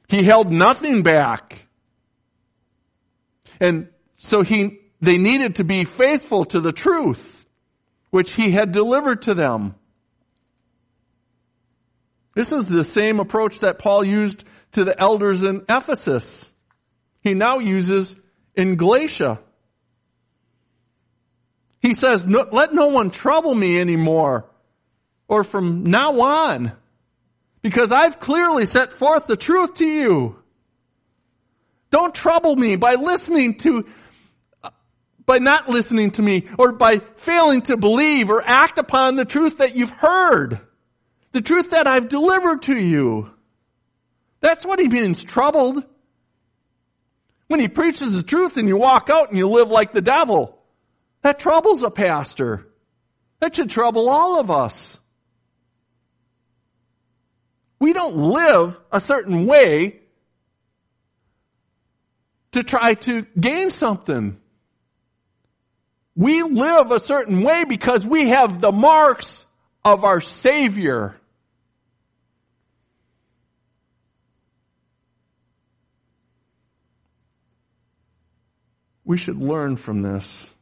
[0.06, 1.66] He held nothing back.
[3.58, 7.44] And so he, they needed to be faithful to the truth
[8.10, 9.74] which he had delivered to them.
[12.36, 16.52] This is the same approach that Paul used to the elders in Ephesus.
[17.22, 18.14] He now uses
[18.54, 19.40] in Galatia.
[21.80, 24.44] He says, no, let no one trouble me anymore
[25.28, 26.72] or from now on
[27.62, 30.36] because I've clearly set forth the truth to you.
[31.90, 33.86] Don't trouble me by listening to,
[35.24, 39.56] by not listening to me or by failing to believe or act upon the truth
[39.58, 40.60] that you've heard.
[41.36, 43.28] The truth that I've delivered to you.
[44.40, 45.84] That's what he means troubled.
[47.48, 50.58] When he preaches the truth and you walk out and you live like the devil.
[51.20, 52.66] That troubles a pastor.
[53.40, 54.98] That should trouble all of us.
[57.80, 60.00] We don't live a certain way
[62.52, 64.38] to try to gain something.
[66.14, 69.44] We live a certain way because we have the marks
[69.84, 71.15] of our Savior.
[79.06, 80.52] We should learn from this.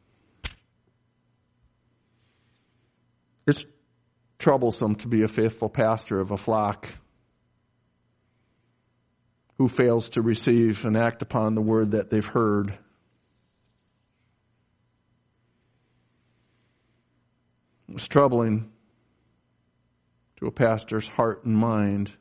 [3.47, 3.65] It's
[4.37, 6.87] troublesome to be a faithful pastor of a flock
[9.57, 12.77] who fails to receive and act upon the word that they've heard.
[17.89, 18.71] It's troubling
[20.37, 22.11] to a pastor's heart and mind,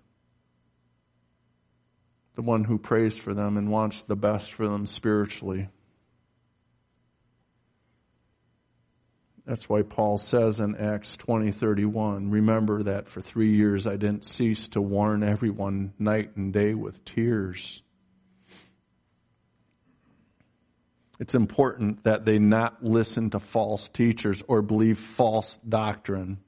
[2.35, 5.69] the one who prays for them and wants the best for them spiritually.
[9.47, 14.69] That's why Paul says in Acts 20:31, remember that for 3 years I didn't cease
[14.69, 17.83] to warn everyone night and day with tears.
[21.21, 26.39] it's important that they not listen to false teachers or believe false doctrine.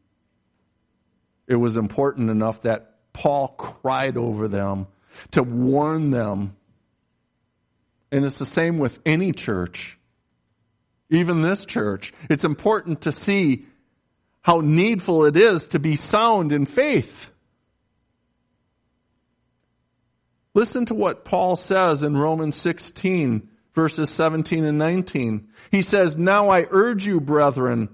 [1.46, 4.88] It was important enough that Paul cried over them
[5.32, 6.56] to warn them.
[8.10, 9.95] And it's the same with any church,
[11.10, 12.12] even this church.
[12.28, 13.66] It's important to see
[14.42, 17.28] how needful it is to be sound in faith.
[20.54, 25.48] Listen to what Paul says in Romans 16 verses 17 and 19.
[25.70, 27.90] He says, Now I urge you, brethren,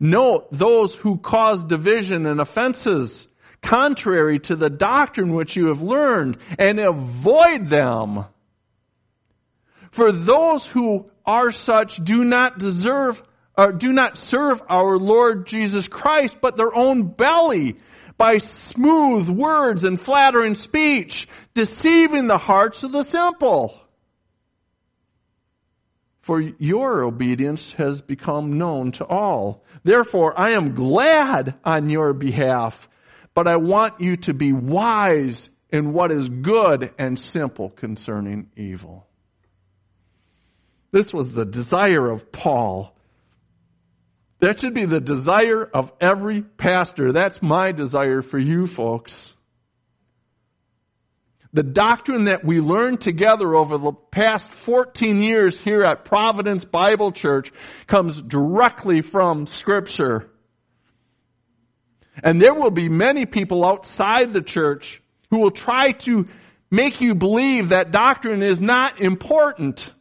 [0.00, 3.28] note those who cause division and offenses
[3.60, 8.24] contrary to the doctrine which you have learned and avoid them.
[9.90, 13.22] For those who are such do not deserve
[13.58, 17.76] or do not serve our Lord Jesus Christ, but their own belly
[18.18, 23.80] by smooth words and flattering speech, deceiving the hearts of the simple
[26.26, 29.62] for your obedience has become known to all.
[29.84, 32.88] Therefore, I am glad on your behalf,
[33.32, 39.06] but I want you to be wise in what is good and simple concerning evil.
[40.92, 42.96] This was the desire of Paul.
[44.40, 47.12] That should be the desire of every pastor.
[47.12, 49.32] That's my desire for you folks.
[51.52, 57.12] The doctrine that we learned together over the past 14 years here at Providence Bible
[57.12, 57.50] Church
[57.86, 60.28] comes directly from Scripture.
[62.22, 66.28] And there will be many people outside the church who will try to
[66.70, 69.94] make you believe that doctrine is not important.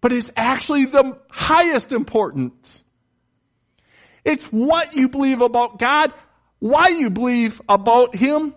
[0.00, 2.84] But it's actually the highest importance.
[4.24, 6.12] It's what you believe about God,
[6.58, 8.54] why you believe about Him,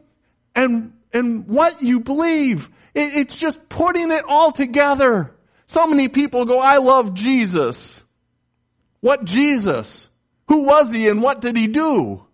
[0.55, 2.69] and and what you believe.
[2.93, 5.33] It, it's just putting it all together.
[5.67, 8.03] So many people go, I love Jesus.
[8.99, 10.09] What Jesus?
[10.47, 12.25] Who was he and what did he do?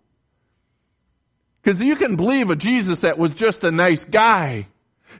[1.62, 4.66] Because you can believe a Jesus that was just a nice guy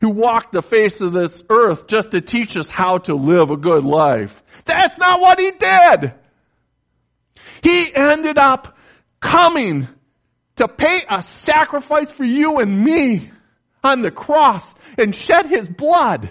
[0.00, 3.56] who walked the face of this earth just to teach us how to live a
[3.56, 4.42] good life.
[4.64, 6.14] That's not what he did.
[7.62, 8.76] He ended up
[9.20, 9.88] coming
[10.56, 13.30] to pay a sacrifice for you and me
[13.82, 14.64] on the cross
[14.96, 16.30] and shed his blood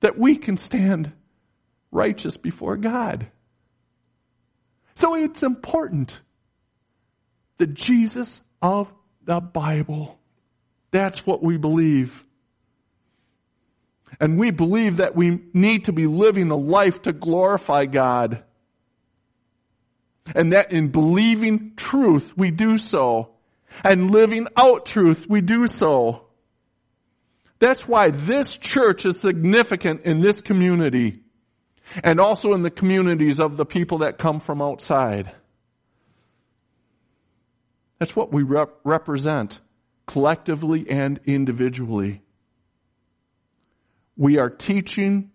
[0.00, 1.12] that we can stand
[1.90, 3.28] righteous before God.
[4.94, 6.18] So it's important.
[7.58, 8.92] The Jesus of
[9.24, 10.15] the Bible.
[10.96, 12.24] That's what we believe.
[14.18, 18.42] And we believe that we need to be living a life to glorify God.
[20.34, 23.34] And that in believing truth, we do so
[23.84, 26.28] and living out truth, we do so.
[27.58, 31.20] That's why this church is significant in this community
[32.02, 35.30] and also in the communities of the people that come from outside.
[37.98, 39.60] That's what we rep- represent
[40.06, 42.22] collectively and individually.
[44.16, 45.30] We are teaching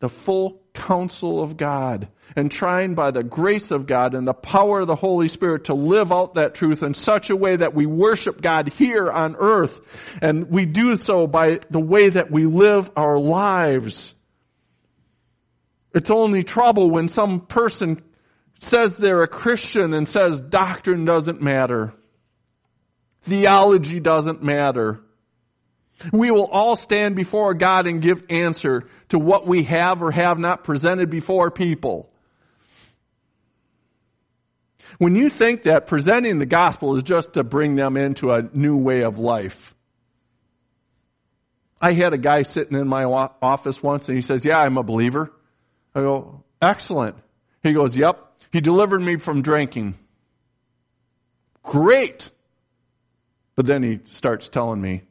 [0.00, 4.80] the full counsel of God and trying by the grace of God and the power
[4.80, 7.86] of the Holy Spirit to live out that truth in such a way that we
[7.86, 9.80] worship God here on earth.
[10.22, 14.14] And we do so by the way that we live our lives.
[15.94, 18.02] It's only trouble when some person
[18.60, 21.94] says they're a Christian and says doctrine doesn't matter.
[23.22, 25.00] Theology doesn't matter.
[26.12, 30.38] We will all stand before God and give answer to what we have or have
[30.38, 32.10] not presented before people.
[34.98, 38.76] When you think that presenting the gospel is just to bring them into a new
[38.76, 39.74] way of life,
[41.80, 44.82] I had a guy sitting in my office once and he says, Yeah, I'm a
[44.82, 45.32] believer.
[45.94, 47.16] I go, Excellent.
[47.62, 48.24] He goes, Yep.
[48.52, 49.98] He delivered me from drinking.
[51.62, 52.30] Great.
[53.58, 55.02] But then he starts telling me,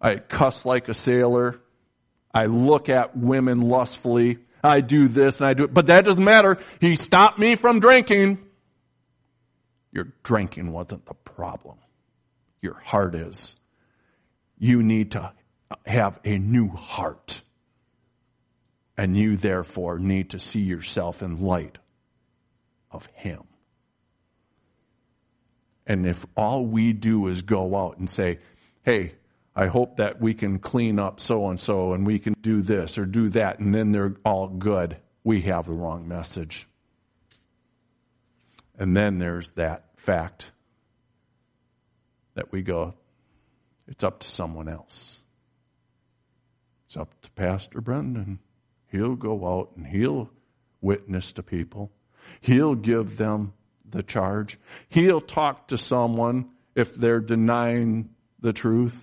[0.00, 1.60] I cuss like a sailor.
[2.32, 4.38] I look at women lustfully.
[4.64, 5.74] I do this and I do it.
[5.74, 6.56] But that doesn't matter.
[6.80, 8.38] He stopped me from drinking.
[9.92, 11.76] Your drinking wasn't the problem.
[12.62, 13.56] Your heart is.
[14.56, 15.32] You need to
[15.84, 17.42] have a new heart.
[18.96, 21.76] And you therefore need to see yourself in light
[22.90, 23.42] of Him.
[25.92, 28.38] And if all we do is go out and say,
[28.82, 29.12] hey,
[29.54, 32.96] I hope that we can clean up so and so and we can do this
[32.96, 34.96] or do that and then they're all good.
[35.22, 36.66] We have the wrong message.
[38.78, 40.50] And then there's that fact
[42.36, 42.94] that we go,
[43.86, 45.20] it's up to someone else.
[46.86, 48.38] It's up to Pastor Brendan.
[48.90, 50.30] He'll go out and he'll
[50.80, 51.92] witness to people.
[52.40, 53.52] He'll give them
[53.92, 54.58] the charge.
[54.88, 58.96] He'll talk to someone if they're denying the truth.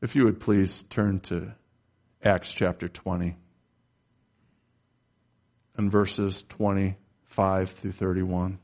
[0.00, 1.52] If you would please turn to
[2.24, 3.36] Acts chapter 20
[5.76, 8.58] and verses 25 through 31.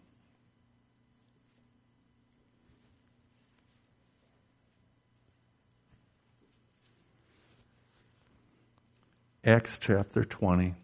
[9.47, 10.75] Acts chapter 20,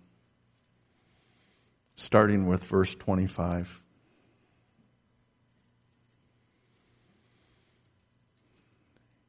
[1.94, 3.80] starting with verse 25.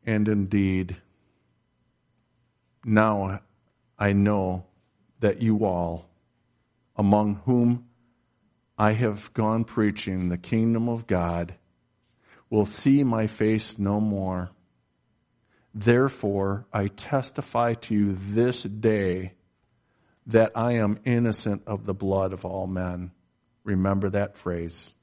[0.05, 0.97] And indeed,
[2.83, 3.39] now
[3.97, 4.65] I know
[5.21, 6.09] that you all,
[6.97, 7.85] among whom
[8.77, 11.55] I have gone preaching the kingdom of God,
[12.49, 14.51] will see my face no more.
[15.73, 19.33] Therefore, I testify to you this day
[20.27, 23.11] that I am innocent of the blood of all men.
[23.63, 24.93] Remember that phrase.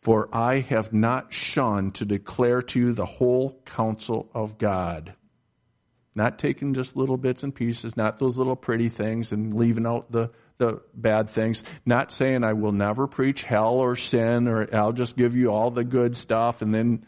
[0.00, 5.14] For I have not shunned to declare to you the whole counsel of God.
[6.14, 10.12] Not taking just little bits and pieces, not those little pretty things and leaving out
[10.12, 11.64] the, the bad things.
[11.84, 15.70] Not saying I will never preach hell or sin or I'll just give you all
[15.70, 17.06] the good stuff and then,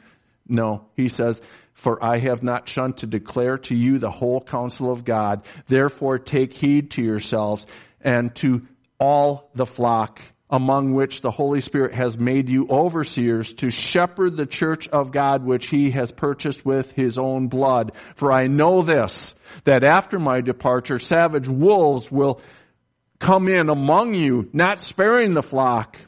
[0.49, 0.87] no.
[0.95, 1.41] He says,
[1.75, 5.43] for I have not shunned to declare to you the whole counsel of God.
[5.69, 7.67] Therefore take heed to yourselves
[8.01, 8.67] and to
[8.99, 14.47] all the flock among which the Holy Spirit has made you overseers to shepherd the
[14.47, 17.93] church of God which he has purchased with his own blood.
[18.15, 19.35] For I know this,
[19.65, 22.41] that after my departure savage wolves will
[23.19, 25.99] come in among you, not sparing the flock.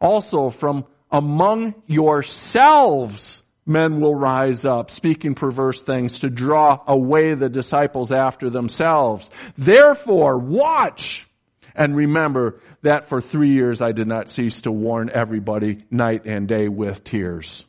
[0.00, 7.48] Also from among yourselves men will rise up, speaking perverse things to draw away the
[7.48, 9.30] disciples after themselves.
[9.56, 11.26] Therefore, watch
[11.74, 16.48] and remember that for three years I did not cease to warn everybody night and
[16.48, 17.64] day with tears.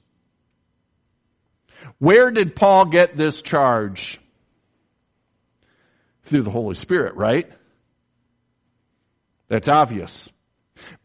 [2.00, 4.20] Where did Paul get this charge?
[6.24, 7.52] Through the Holy Spirit, right?
[9.50, 10.32] That's obvious.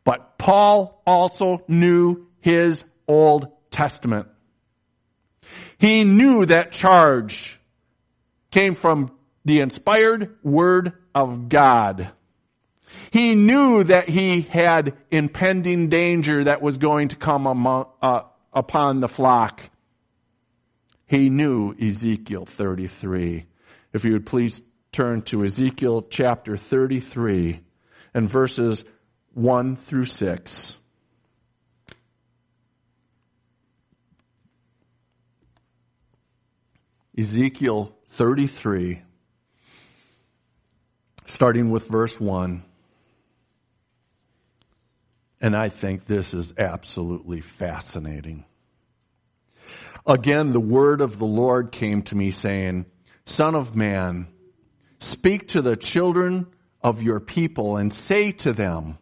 [0.04, 4.28] But Paul also knew his Old Testament.
[5.78, 7.60] He knew that charge
[8.50, 9.10] came from
[9.44, 12.10] the inspired word of God.
[13.10, 18.22] He knew that he had impending danger that was going to come among, uh,
[18.52, 19.60] upon the flock.
[21.06, 23.46] He knew Ezekiel 33.
[23.92, 24.60] If you would please
[24.92, 27.60] turn to Ezekiel chapter 33
[28.14, 28.84] and verses
[29.36, 30.78] 1 through 6.
[37.18, 39.02] Ezekiel 33,
[41.26, 42.62] starting with verse 1.
[45.42, 48.46] And I think this is absolutely fascinating.
[50.06, 52.86] Again, the word of the Lord came to me saying,
[53.26, 54.28] Son of man,
[54.98, 56.46] speak to the children
[56.80, 58.96] of your people and say to them,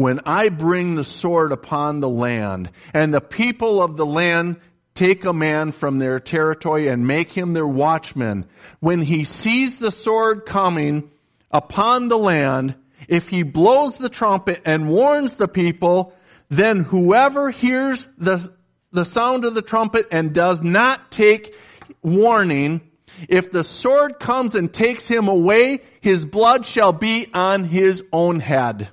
[0.00, 4.56] when I bring the sword upon the land and the people of the land
[4.94, 8.46] take a man from their territory and make him their watchman.
[8.78, 11.10] When he sees the sword coming
[11.50, 12.76] upon the land,
[13.08, 16.14] if he blows the trumpet and warns the people,
[16.48, 18.50] then whoever hears the,
[18.92, 21.54] the sound of the trumpet and does not take
[22.02, 22.80] warning,
[23.28, 28.40] if the sword comes and takes him away, his blood shall be on his own
[28.40, 28.88] head.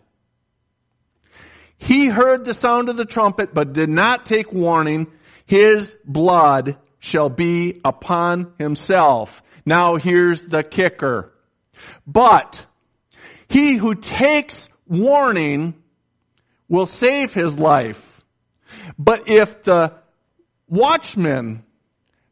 [1.78, 5.08] He heard the sound of the trumpet, but did not take warning
[5.46, 9.42] his blood shall be upon himself.
[9.66, 11.32] Now here's the kicker.
[12.06, 12.66] But
[13.48, 15.76] he who takes warning
[16.68, 18.02] will save his life.
[18.98, 19.94] But if the
[20.68, 21.64] watchman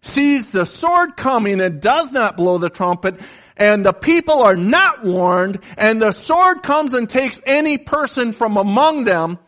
[0.01, 3.19] sees the sword coming and does not blow the trumpet,
[3.57, 8.57] and the people are not warned, and the sword comes and takes any person from
[8.57, 9.39] among them,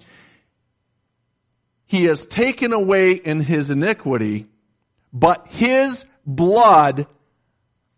[1.86, 4.48] he is taken away in his iniquity,
[5.14, 7.08] but his blood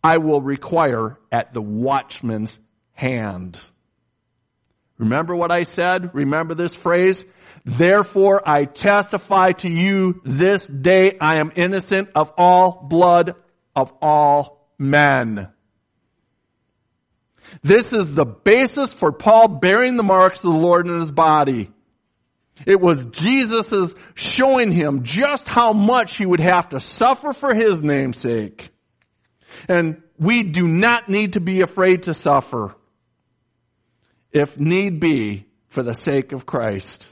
[0.04, 2.58] I will require at the watchman's
[2.94, 3.60] hand.
[4.98, 6.14] Remember what I said?
[6.14, 7.26] Remember this phrase?
[7.66, 13.36] Therefore I testify to you this day I am innocent of all blood
[13.76, 15.50] of all men.
[17.62, 21.72] This is the basis for Paul bearing the marks of the Lord in his body.
[22.66, 27.82] It was Jesus' showing him just how much he would have to suffer for his
[27.82, 28.70] namesake.
[29.68, 32.76] And we do not need to be afraid to suffer
[34.32, 37.12] if need be for the sake of Christ.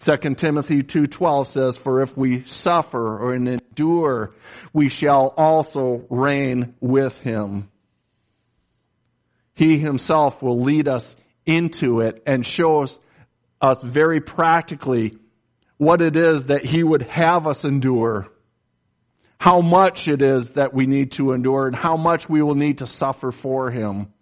[0.00, 4.34] 2 Timothy 2:12 says for if we suffer or endure
[4.72, 7.68] we shall also reign with him.
[9.56, 12.96] He himself will lead us into it and show us,
[13.60, 15.18] us very practically
[15.78, 18.28] what it is that he would have us endure.
[19.38, 22.78] How much it is that we need to endure and how much we will need
[22.78, 24.12] to suffer for him.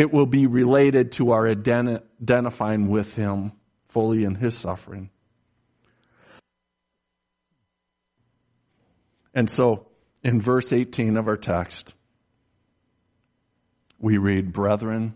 [0.00, 3.52] It will be related to our identifying with Him
[3.88, 5.10] fully in His suffering.
[9.34, 9.88] And so,
[10.22, 11.94] in verse 18 of our text,
[14.00, 15.14] we read, Brethren,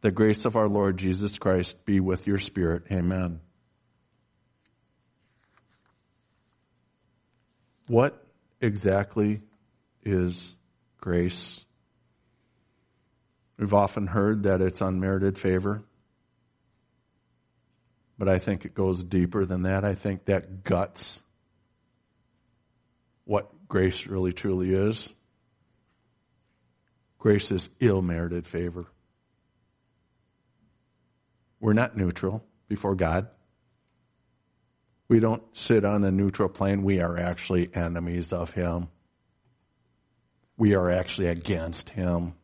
[0.00, 2.84] the grace of our Lord Jesus Christ be with your spirit.
[2.90, 3.40] Amen.
[7.86, 8.22] What
[8.60, 9.40] exactly
[10.04, 10.56] is
[11.00, 11.64] grace?
[13.58, 15.82] We've often heard that it's unmerited favor.
[18.18, 19.84] But I think it goes deeper than that.
[19.84, 21.20] I think that guts
[23.24, 25.12] what grace really truly is.
[27.18, 28.86] Grace is ill merited favor.
[31.60, 33.28] We're not neutral before God.
[35.08, 36.82] We don't sit on a neutral plane.
[36.82, 38.88] We are actually enemies of Him.
[40.56, 42.34] We are actually against Him.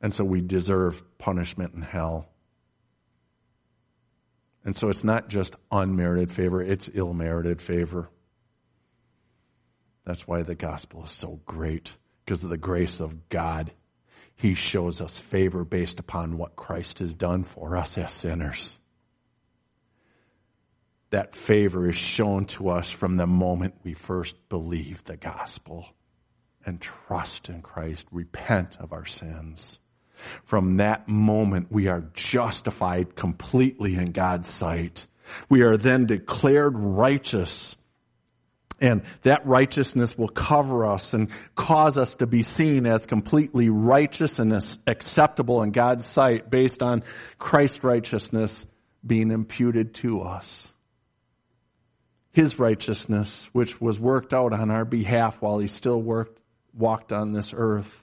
[0.00, 2.28] And so we deserve punishment in hell.
[4.64, 8.08] And so it's not just unmerited favor, it's ill merited favor.
[10.04, 11.92] That's why the gospel is so great,
[12.24, 13.72] because of the grace of God.
[14.36, 18.78] He shows us favor based upon what Christ has done for us as sinners.
[21.10, 25.86] That favor is shown to us from the moment we first believe the gospel
[26.64, 29.78] and trust in Christ, repent of our sins.
[30.44, 35.06] From that moment, we are justified completely in God's sight.
[35.48, 37.76] We are then declared righteous.
[38.82, 44.40] And that righteousness will cover us and cause us to be seen as completely righteous
[44.40, 44.52] and
[44.88, 47.04] acceptable in God's sight based on
[47.38, 48.66] Christ's righteousness
[49.06, 50.68] being imputed to us.
[52.32, 56.40] His righteousness, which was worked out on our behalf while he still worked,
[56.74, 58.02] walked on this earth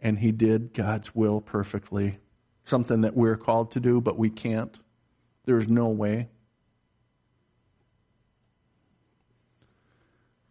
[0.00, 2.18] and he did God's will perfectly.
[2.62, 4.78] Something that we're called to do, but we can't.
[5.44, 6.28] There's no way.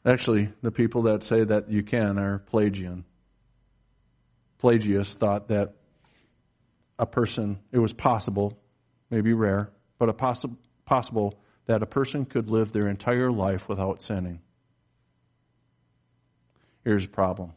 [0.06, 3.06] Actually, the people that say that you can are Pelagian.
[4.60, 5.74] Pelagius thought that
[7.00, 8.58] a person, it was possible,
[9.10, 14.02] maybe rare, but a possi- possible that a person could live their entire life without
[14.02, 14.40] sinning.
[16.84, 17.54] Here's the problem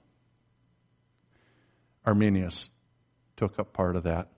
[2.06, 2.70] Arminius
[3.36, 4.28] took up part of that.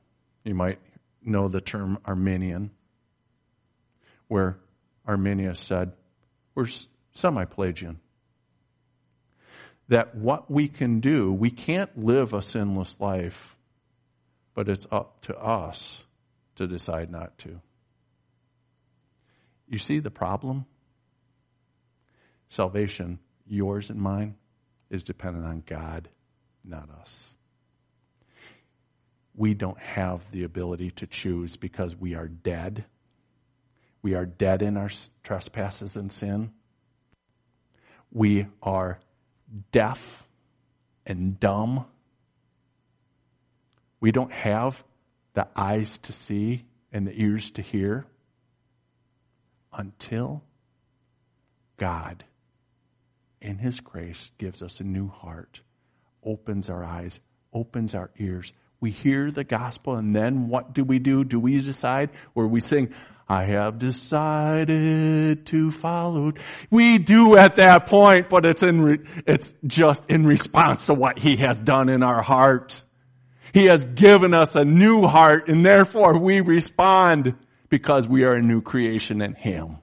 [0.45, 0.81] You might
[1.23, 2.73] know the term Arminian,
[4.27, 4.59] where
[5.07, 5.93] Arminius said,
[6.57, 6.67] We're
[7.13, 8.01] semi Pelagian.
[9.89, 13.57] That what we can do, we can't live a sinless life,
[14.55, 16.05] but it's up to us
[16.57, 17.61] to decide not to.
[19.69, 20.67] You see the problem?
[22.49, 24.37] Salvation, yours and mine,
[24.91, 26.09] is dependent on God,
[26.65, 27.33] not us
[29.41, 32.85] we don't have the ability to choose because we are dead.
[34.03, 34.91] We are dead in our
[35.23, 36.53] trespasses and sin.
[38.13, 38.99] We are
[39.73, 40.27] deaf
[41.07, 41.87] and dumb.
[44.01, 44.83] We don't have
[45.35, 48.07] the eyes to see and the ears to hear
[49.73, 50.43] until
[51.77, 52.25] God,
[53.41, 55.61] in His grace, gives us a new heart,
[56.25, 57.21] opens our eyes,
[57.53, 61.23] opens our ears, we hear the gospel and then what do we do?
[61.23, 62.95] Do we decide where we sing,
[63.31, 66.33] I have decided to follow.
[66.69, 71.17] We do at that point, but it's in, re- it's just in response to what
[71.17, 72.83] he has done in our heart.
[73.55, 77.37] He has given us a new heart and therefore we respond
[77.69, 79.79] because we are a new creation in him.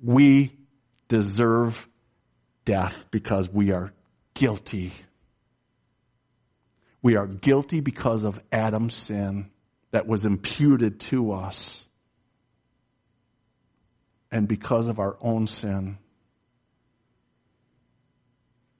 [0.00, 0.56] We
[1.08, 1.84] deserve
[2.64, 3.92] death because we are
[4.34, 4.92] guilty
[7.02, 9.50] we are guilty because of Adam's sin
[9.94, 11.86] that was imputed to us.
[14.32, 15.98] And because of our own sin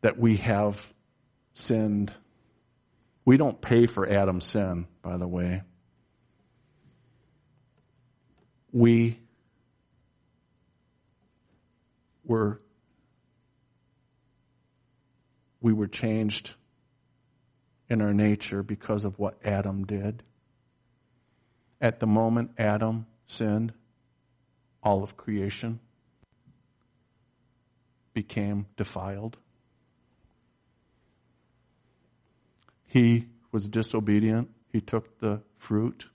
[0.02, 0.92] that we have
[1.54, 2.12] sinned
[3.24, 5.62] We don't pay for Adam's sin, by the way.
[8.72, 9.20] We
[12.24, 12.60] were
[15.60, 16.54] we were changed
[17.88, 20.22] in our nature because of what Adam did.
[21.84, 23.74] At the moment Adam sinned,
[24.82, 25.80] all of creation
[28.14, 29.36] became defiled.
[32.86, 34.48] He was disobedient.
[34.72, 36.08] He took the fruit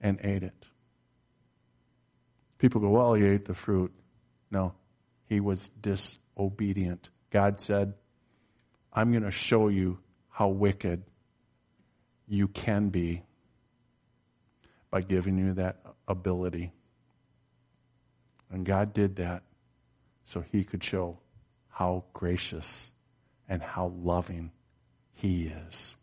[0.00, 0.66] and ate it.
[2.58, 3.94] People go, well, he ate the fruit.
[4.50, 4.74] No,
[5.26, 7.08] he was disobedient.
[7.30, 7.94] God said,
[8.92, 11.04] I'm going to show you how wicked
[12.26, 13.22] you can be
[14.92, 16.70] by giving you that ability.
[18.50, 19.42] And God did that
[20.24, 21.18] so he could show
[21.70, 22.92] how gracious
[23.48, 24.52] and how loving
[25.14, 25.94] he is.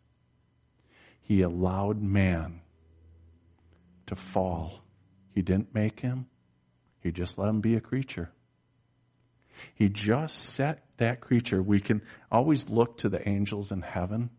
[1.22, 2.62] He allowed man
[4.06, 4.82] to fall.
[5.32, 6.26] He didn't make him.
[7.00, 8.28] He just let him be a creature.
[9.76, 11.62] He just set that creature.
[11.62, 14.30] We can always look to the angels in heaven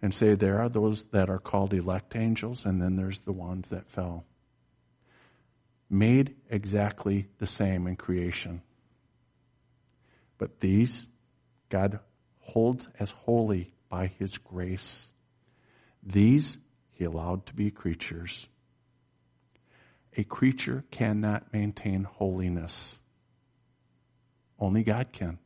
[0.00, 3.70] and say there are those that are called elect angels, and then there's the ones
[3.70, 4.24] that fell.
[5.90, 8.62] Made exactly the same in creation.
[10.36, 11.08] But these,
[11.68, 11.98] God
[12.40, 15.06] holds as holy by His grace.
[16.02, 16.58] These,
[16.92, 18.46] He allowed to be creatures.
[20.16, 22.98] A creature cannot maintain holiness.
[24.58, 25.38] Only God can.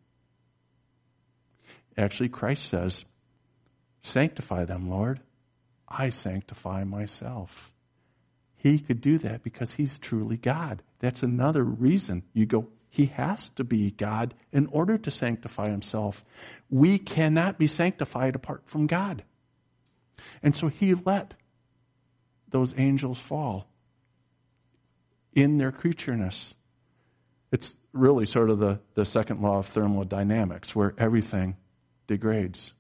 [1.97, 3.05] Actually, Christ says,
[4.03, 5.21] Sanctify them, Lord.
[5.89, 7.73] I sanctify myself.
[8.57, 10.83] He could do that because he's truly God.
[11.01, 16.25] That's another reason you go, he has to be God in order to sanctify himself.
[16.71, 19.25] We cannot be sanctified apart from God.
[20.43, 21.35] And so he let
[22.49, 23.67] those angels fall
[25.35, 26.55] in their creatureness.
[27.51, 31.57] It's really sort of the, the second law of thermodynamics where everything
[32.07, 32.73] degrades.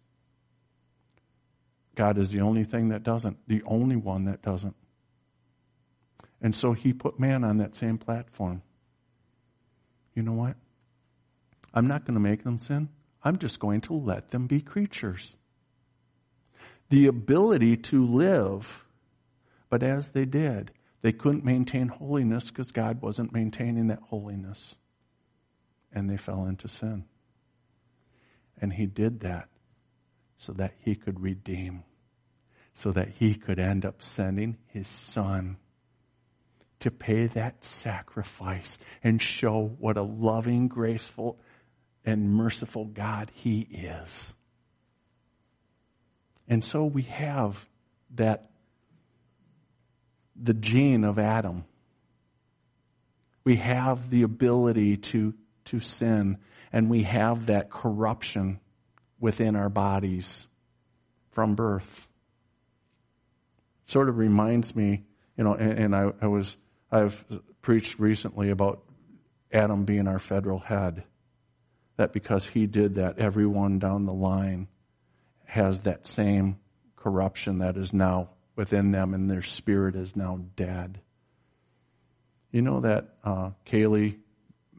[1.94, 4.76] God is the only thing that doesn't, the only one that doesn't.
[6.40, 8.62] And so he put man on that same platform.
[10.14, 10.56] You know what?
[11.72, 12.88] I'm not going to make them sin.
[13.22, 15.36] I'm just going to let them be creatures.
[16.90, 18.84] The ability to live,
[19.70, 24.74] but as they did, they couldn't maintain holiness because God wasn't maintaining that holiness.
[25.92, 27.04] And they fell into sin.
[28.60, 29.48] And he did that
[30.42, 31.84] so that he could redeem,
[32.74, 35.56] so that he could end up sending his son
[36.80, 41.38] to pay that sacrifice and show what a loving, graceful,
[42.04, 44.34] and merciful God he is.
[46.48, 47.64] And so we have
[48.16, 48.50] that,
[50.34, 51.64] the gene of Adam.
[53.44, 55.34] We have the ability to,
[55.66, 56.38] to sin,
[56.72, 58.58] and we have that corruption
[59.22, 60.48] within our bodies
[61.30, 62.08] from birth.
[63.86, 65.04] Sort of reminds me,
[65.38, 66.56] you know, and, and I, I was,
[66.90, 67.24] I've
[67.62, 68.82] preached recently about
[69.52, 71.04] Adam being our federal head.
[71.98, 74.66] That because he did that, everyone down the line
[75.44, 76.58] has that same
[76.96, 81.00] corruption that is now within them and their spirit is now dead.
[82.50, 84.16] You know that uh, Kayleigh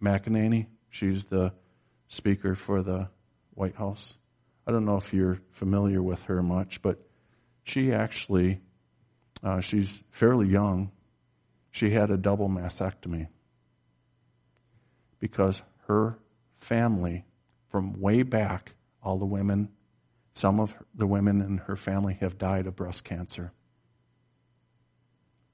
[0.02, 0.68] McEnany?
[0.89, 1.54] She's the
[2.10, 3.08] speaker for the
[3.54, 4.18] White House.
[4.66, 6.99] I don't know if you're familiar with her much, but
[7.64, 8.61] she actually,
[9.43, 10.91] uh, she's fairly young.
[11.72, 13.28] She had a double mastectomy
[15.20, 16.18] because her
[16.59, 17.26] family,
[17.70, 19.70] from way back, all the women,
[20.34, 23.51] some of the women in her family have died of breast cancer.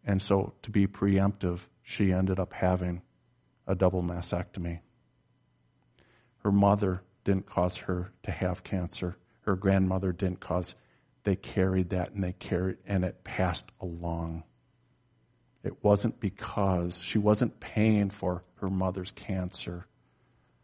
[0.06, 3.02] And so, to be preemptive, she ended up having
[3.68, 4.80] a double mastectomy.
[6.40, 9.16] Her mother didn't cause her to have cancer.
[9.42, 10.74] Her grandmother didn't cause.
[11.24, 14.46] They carried that and they carried, and it passed along.
[15.64, 19.86] It wasn't because she wasn't paying for her mother's cancer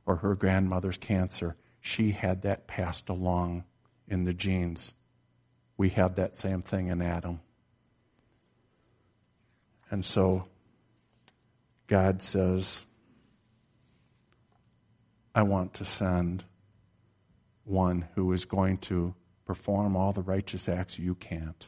[0.07, 1.55] or her grandmother's cancer.
[1.81, 3.65] She had that passed along
[4.07, 4.91] in the genes.
[5.77, 7.41] We have that same thing in Adam.
[9.91, 10.47] And so
[11.85, 12.83] God says,
[15.35, 16.43] I want to send
[17.65, 19.13] one who is going to
[19.45, 21.67] perform all the righteous acts you can't.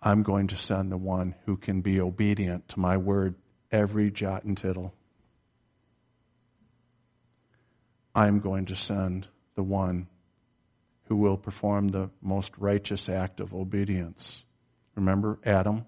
[0.00, 3.34] I'm going to send the one who can be obedient to my word
[3.70, 4.94] every jot and tittle.
[8.14, 10.08] I'm going to send the one
[11.04, 14.44] who will perform the most righteous act of obedience.
[14.94, 15.86] Remember, Adam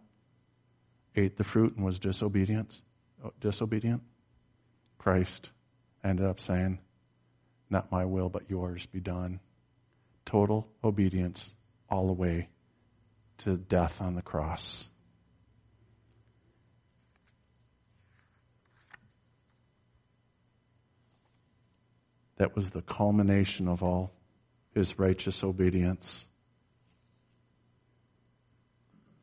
[1.16, 2.82] ate the fruit and was disobedient.
[3.40, 4.02] Disobedient.
[4.98, 5.50] Christ
[6.02, 6.78] ended up saying,
[7.70, 9.40] "Not my will, but yours be done."
[10.24, 11.54] Total obedience
[11.88, 12.48] all the way
[13.38, 14.88] to death on the cross.
[22.36, 24.12] That was the culmination of all
[24.72, 26.26] his righteous obedience.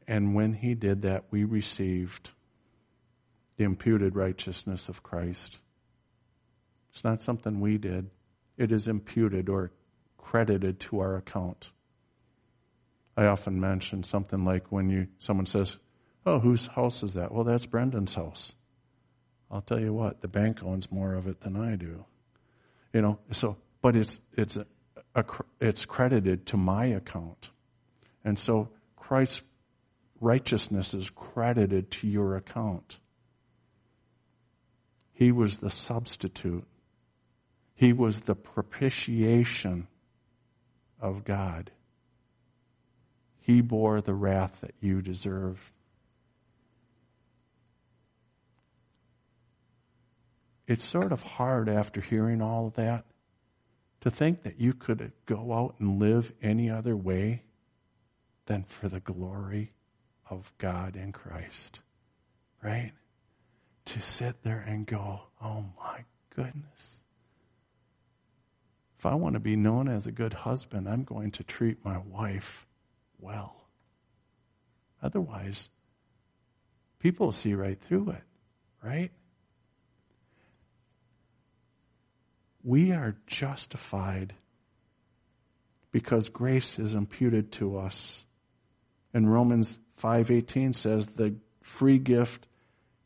[0.07, 2.31] And when he did that, we received
[3.57, 5.59] the imputed righteousness of Christ.
[6.91, 8.09] It's not something we did,
[8.61, 9.71] it is imputed or
[10.17, 11.69] credited to our account.
[13.17, 15.77] I often mention something like when you someone says,
[16.25, 18.55] "Oh, whose house is that?" Well, that's Brendan's house.
[19.49, 22.05] I'll tell you what, the bank owns more of it than I do.
[22.93, 24.65] You know, so but it's it's a,
[25.15, 25.25] a,
[25.59, 27.49] it's credited to my account.
[28.23, 29.41] And so Christ's
[30.19, 32.99] righteousness is credited to your account.
[35.13, 36.65] He was the substitute.
[37.81, 39.87] He was the propitiation
[40.99, 41.71] of God.
[43.39, 45.71] He bore the wrath that you deserve.
[50.67, 53.03] It's sort of hard after hearing all of that
[54.01, 57.41] to think that you could go out and live any other way
[58.45, 59.73] than for the glory
[60.29, 61.79] of God in Christ.
[62.61, 62.91] Right?
[63.85, 66.03] To sit there and go, oh my
[66.35, 67.00] goodness.
[69.01, 71.97] If I want to be known as a good husband, I'm going to treat my
[71.97, 72.67] wife
[73.19, 73.55] well.
[75.01, 75.69] Otherwise,
[76.99, 78.23] people see right through it,
[78.83, 79.09] right?
[82.63, 84.35] We are justified
[85.91, 88.23] because grace is imputed to us.
[89.15, 92.45] And Romans 5:18 says the free gift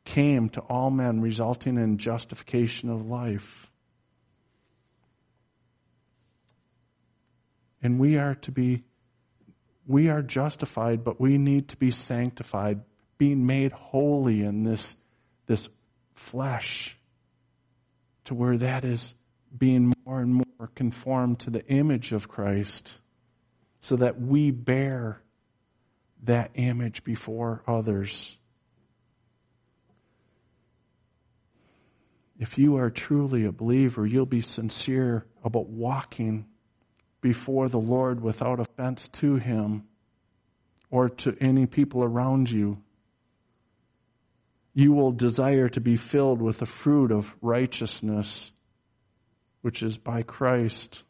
[0.03, 3.71] came to all men resulting in justification of life.
[7.86, 8.83] And we are to be
[9.86, 12.81] we are justified, but we need to be sanctified,
[13.19, 14.95] being made holy in this,
[15.45, 15.69] this
[16.15, 16.97] flesh
[18.23, 19.13] to where that is
[19.55, 22.99] being more and more conformed to the image of Christ
[23.79, 25.21] so that we bear
[26.23, 28.36] that image before others.
[32.39, 36.47] If you are truly a believer, you'll be sincere about walking
[37.22, 39.84] before the Lord without offense to Him
[40.89, 42.78] or to any people around you.
[44.74, 48.51] You will desire to be filled with the fruit of righteousness
[49.66, 51.01] which is by Christ,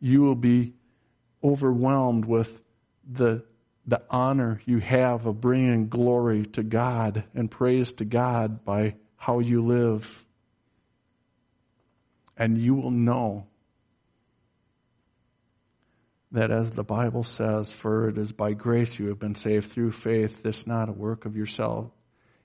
[0.00, 0.72] you will be
[1.44, 2.62] overwhelmed with
[3.06, 3.44] the,
[3.86, 9.40] the honor you have of bringing glory to God and praise to God by how
[9.40, 10.24] you live.
[12.34, 13.46] And you will know
[16.32, 19.92] that as the Bible says, for it is by grace you have been saved through
[19.92, 21.90] faith, this not a work of yourself.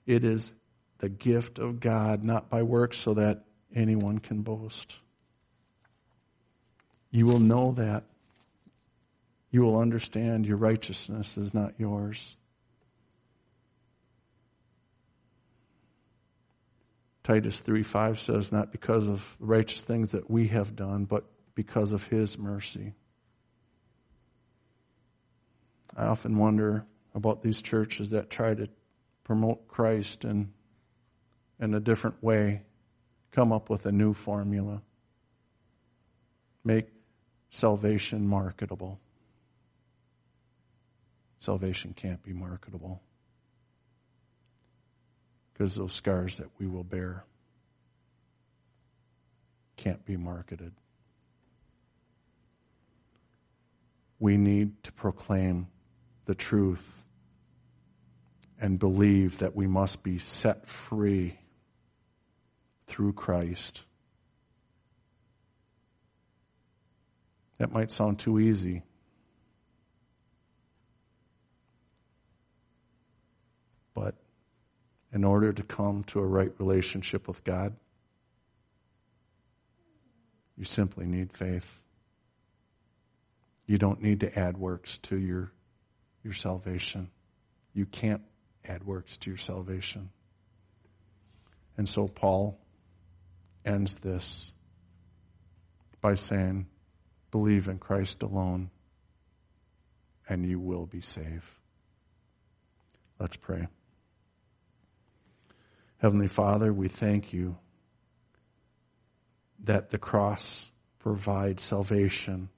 [0.06, 0.52] It is
[0.98, 4.94] the gift of God, not by works, so that anyone can boast.
[7.10, 8.04] You will know that.
[9.50, 12.36] You will understand your righteousness is not yours.
[17.24, 21.24] Titus 3 5 says, Not because of righteous things that we have done, but
[21.54, 22.94] because of His mercy.
[25.98, 28.68] I often wonder about these churches that try to
[29.24, 30.52] promote Christ in,
[31.58, 32.62] in a different way
[33.32, 34.80] come up with a new formula.
[36.64, 36.86] Make
[37.50, 39.00] salvation marketable.
[41.40, 43.02] Salvation can't be marketable
[45.52, 47.24] because those scars that we will bear
[49.76, 50.72] can't be marketed.
[54.20, 55.66] We need to proclaim
[56.28, 56.86] the truth
[58.60, 61.38] and believe that we must be set free
[62.86, 63.82] through Christ.
[67.56, 68.82] That might sound too easy.
[73.94, 74.14] But
[75.14, 77.74] in order to come to a right relationship with God,
[80.58, 81.80] you simply need faith.
[83.66, 85.52] You don't need to add works to your,
[86.22, 87.10] your salvation.
[87.74, 88.22] You can't
[88.64, 90.10] add works to your salvation.
[91.76, 92.58] And so Paul
[93.64, 94.52] ends this
[96.00, 96.66] by saying,
[97.30, 98.70] Believe in Christ alone,
[100.28, 101.44] and you will be saved.
[103.20, 103.66] Let's pray.
[105.98, 107.56] Heavenly Father, we thank you
[109.64, 110.64] that the cross
[111.00, 112.48] provides salvation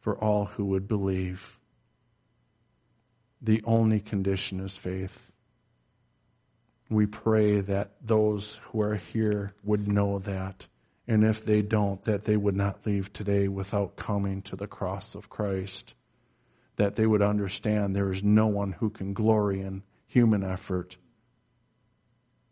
[0.00, 1.58] for all who would believe.
[3.42, 5.16] The only condition is faith.
[6.90, 10.66] We pray that those who are here would know that.
[11.06, 15.14] And if they don't, that they would not leave today without coming to the cross
[15.14, 15.94] of Christ.
[16.76, 20.96] That they would understand there is no one who can glory in human effort.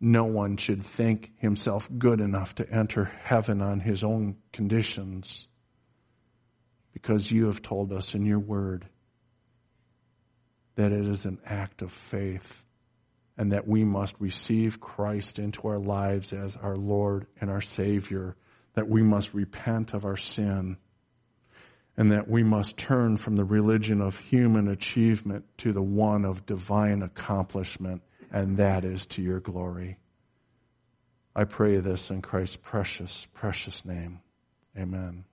[0.01, 5.49] No one should think himself good enough to enter heaven on his own conditions
[6.93, 8.87] because you have told us in your word
[10.77, 12.65] that it is an act of faith
[13.39, 18.35] and that we must receive Christ into our lives as our Lord and our Savior,
[18.75, 20.79] that we must repent of our sin,
[21.97, 26.47] and that we must turn from the religion of human achievement to the one of
[26.47, 28.03] divine accomplishment,
[28.33, 29.99] and that is to your glory.
[31.35, 34.21] I pray this in Christ's precious, precious name.
[34.79, 35.25] Amen.